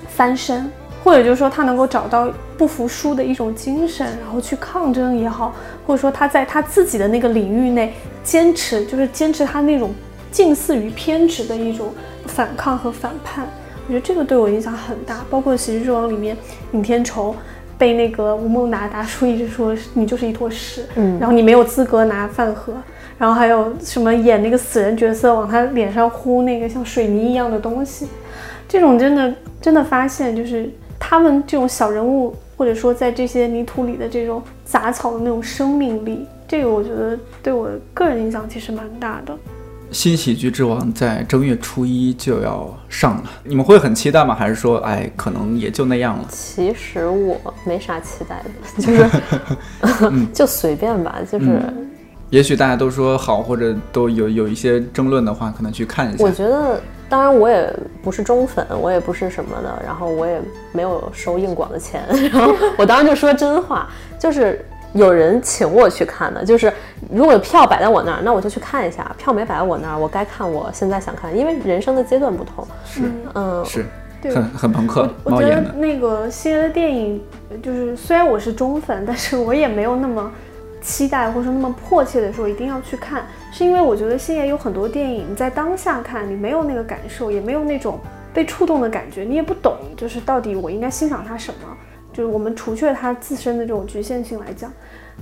[0.08, 0.70] 翻身，
[1.04, 5.54] 或者就是说他能够找到不服输的一种精神，然后去抗争也好，
[5.86, 9.94] 或者说他在他自己的那个领域内坚持，就是坚持他那种
[10.32, 11.94] 近似于偏执的一种
[12.26, 13.48] 反抗和反叛。
[13.88, 16.36] 我觉得这个对我影响很大，包括《喜剧之王》里面
[16.74, 17.34] 尹天仇
[17.78, 22.74] 被那个吴孟达达叔一直说你就是一坨屎，嗯然后你没有资格拿饭盒，
[23.18, 28.07] 然后还有什么演那个死人角色往他脸上呼那个像水泥一样的东西，
[28.68, 39.36] 这种真的真的发现就是他们这种小人物，或者说在这些泥土里的这种杂草的那种生命力，这个我觉得对我个人影响其实蛮大的。
[39.89, 44.36] 新喜剧之王在正月初一就要上了，你们会很期待吗？
[44.36, 46.26] 还是说，哎，可能也就那样了？
[46.30, 51.61] 其实我没啥期待的， 就是、 就随便吧，就是。
[52.30, 56.30] 也许大家都说好，或者都有有一些争论的话，可能去看一下我。
[56.30, 57.74] 觉得，当然我也
[58.04, 60.42] 不是忠粉，我也不是什么的，然后我也
[60.74, 62.04] 没有收硬广的钱，
[62.34, 63.88] 然后我当时就说真话，
[64.20, 66.72] 就是有人请我去看的，就是
[67.10, 72.68] 如果票摆在我那儿，那我就去看一下；票没摆在我那儿，我该看我现在想看，因为人生的阶段不同。
[72.86, 73.02] 是
[73.36, 73.86] 嗯，是，
[74.22, 75.62] 对很很朋克，我觉得。
[75.76, 77.22] 那个星爷的电影，
[77.64, 80.30] 就是虽然我是忠粉，但是我也没有那么
[80.88, 88.00] 期待或者说那么迫切的说一定要去看，是因为我觉得星爷有很多电影，你在当下看你没有那个感受，也没有那种
[88.34, 91.78] 被触动的感觉，你也不懂，就是到底我应该欣赏他什么。
[92.14, 94.74] 就是我们除却它自身的这种局限性来讲，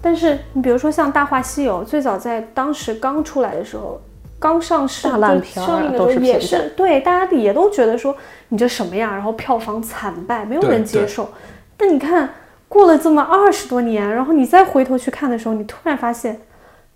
[0.01, 3.99] 但是你比如说像《大话西游》，最早在当时刚出来的时候，
[4.39, 8.15] 刚上市大烂就上映的时都候也是对大家也都觉得说
[8.47, 11.29] 你这什么呀，然后票房惨败，没有人接受。
[11.75, 12.29] 但你看
[12.67, 16.41] 过了这么二十多年，然后你再回头去看的时候，你突然发现，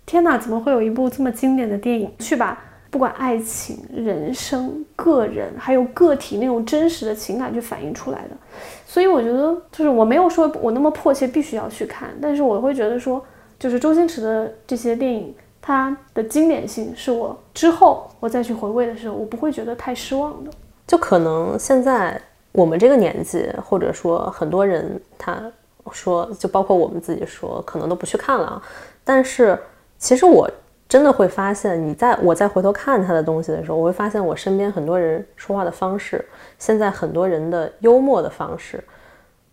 [0.04, 2.58] 天哪，怎么会有一部这么经典的电影，去把
[2.90, 8.36] 不管爱情、人生、个人，还有个体那种真实的情感去反映出来的。
[8.84, 13.24] 所以我觉得，就是我没有说我那么迫切必须要去看，但是我会觉得说，
[13.58, 20.50] 就是周星驰的这些电影，它的经典性是我之后我再去回味的时候，我不会觉得太失望的。
[20.88, 25.40] 就可能现在我们这个年纪，或者说很多人他
[25.92, 28.62] 说，就包括我们自己说，可能都不去看了啊。
[29.04, 29.58] 但是
[29.98, 30.50] 其实我
[30.88, 36.24] 真的会发现，你在我再回头看他的东西的时候，我会发现我身边很多人说话的方式，
[36.58, 38.82] 现在很多人的幽默的方式，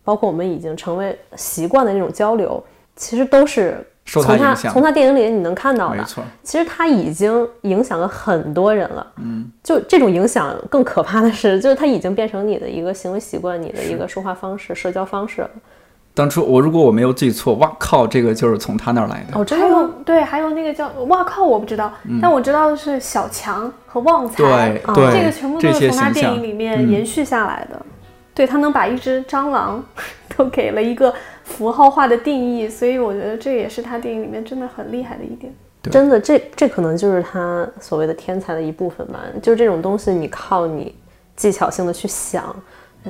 [0.03, 2.63] 包括我们已经成为习惯的那种交流，
[2.95, 5.97] 其实都是从他从他电影里你能看到的。
[5.97, 9.05] 没错，其实他已经影响了很多人了。
[9.17, 15.49] 嗯，就这种影响更可怕的是，就是他已经变成你的一个行为习惯，你的一个说话方式、社交方式了。
[16.17, 19.39] 当初我如果我没有记错，哇靠，这个就是从他那儿来的。
[19.39, 19.93] 哦，真还有的吗？
[20.03, 24.43] 对，还有那个叫哇靠，我不知道，但我知道的是小强和旺财，
[24.83, 27.79] 啊对对这个全部都是从他电影里面嗯延续下来的。
[28.33, 29.83] 对他能把一只蟑螂
[30.35, 31.13] 都给了一个
[31.43, 35.53] 符号化的定义，所以我觉得这也是他电影里面真的很厉害的一点。
[35.91, 39.19] 真的，这这可能就是他所谓的天才的一部分吧。
[39.41, 40.93] 就是这种东西，你靠你
[41.35, 42.55] 技巧性的去想，呃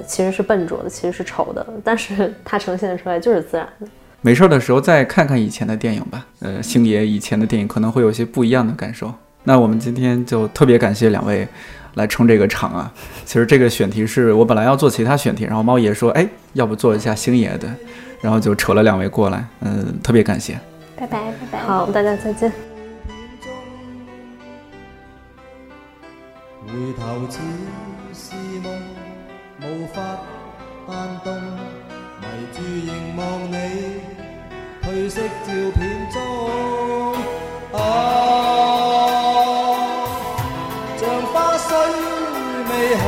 [0.06, 3.88] 其实是笨拙的，其实是丑的，但是 它呈现出来就是自然的。
[4.22, 6.26] 没事儿的时候再看看以前的电影吧。
[6.40, 9.14] 呃，星爷以前的电影可能会有些不一样的感受。
[9.44, 11.48] 那我们今天就特别感谢两位，
[11.94, 12.92] 来撑这个场啊。
[13.26, 17.68] 其实这个选题是我本来要做其他选题，然后猫爷说，哎，要不做一下星爷的，
[18.20, 20.60] 然后就扯了两位过来，嗯，特别感谢。
[20.98, 21.60] 拜拜拜拜。
[21.60, 22.52] 好，大家再见。
[30.98, 31.30] 彈動，
[32.22, 33.22] 迷住凝望
[33.52, 33.56] 你
[34.82, 35.80] 褪色照片
[36.12, 36.16] 中。
[37.74, 37.78] 啊，
[40.98, 41.70] 像花虽
[42.70, 43.04] 未红，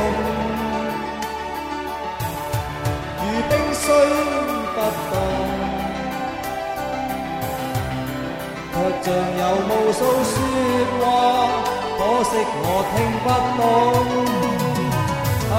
[3.18, 3.82] 如冰虽
[4.76, 4.78] 不
[5.10, 5.12] 動，
[8.72, 9.06] 卻像
[9.40, 9.68] 有無
[9.98, 10.32] 數説
[11.00, 11.02] 話。
[11.98, 12.32] 可惜
[12.62, 13.26] 我聽不
[13.58, 13.60] 懂。
[15.50, 15.54] 啊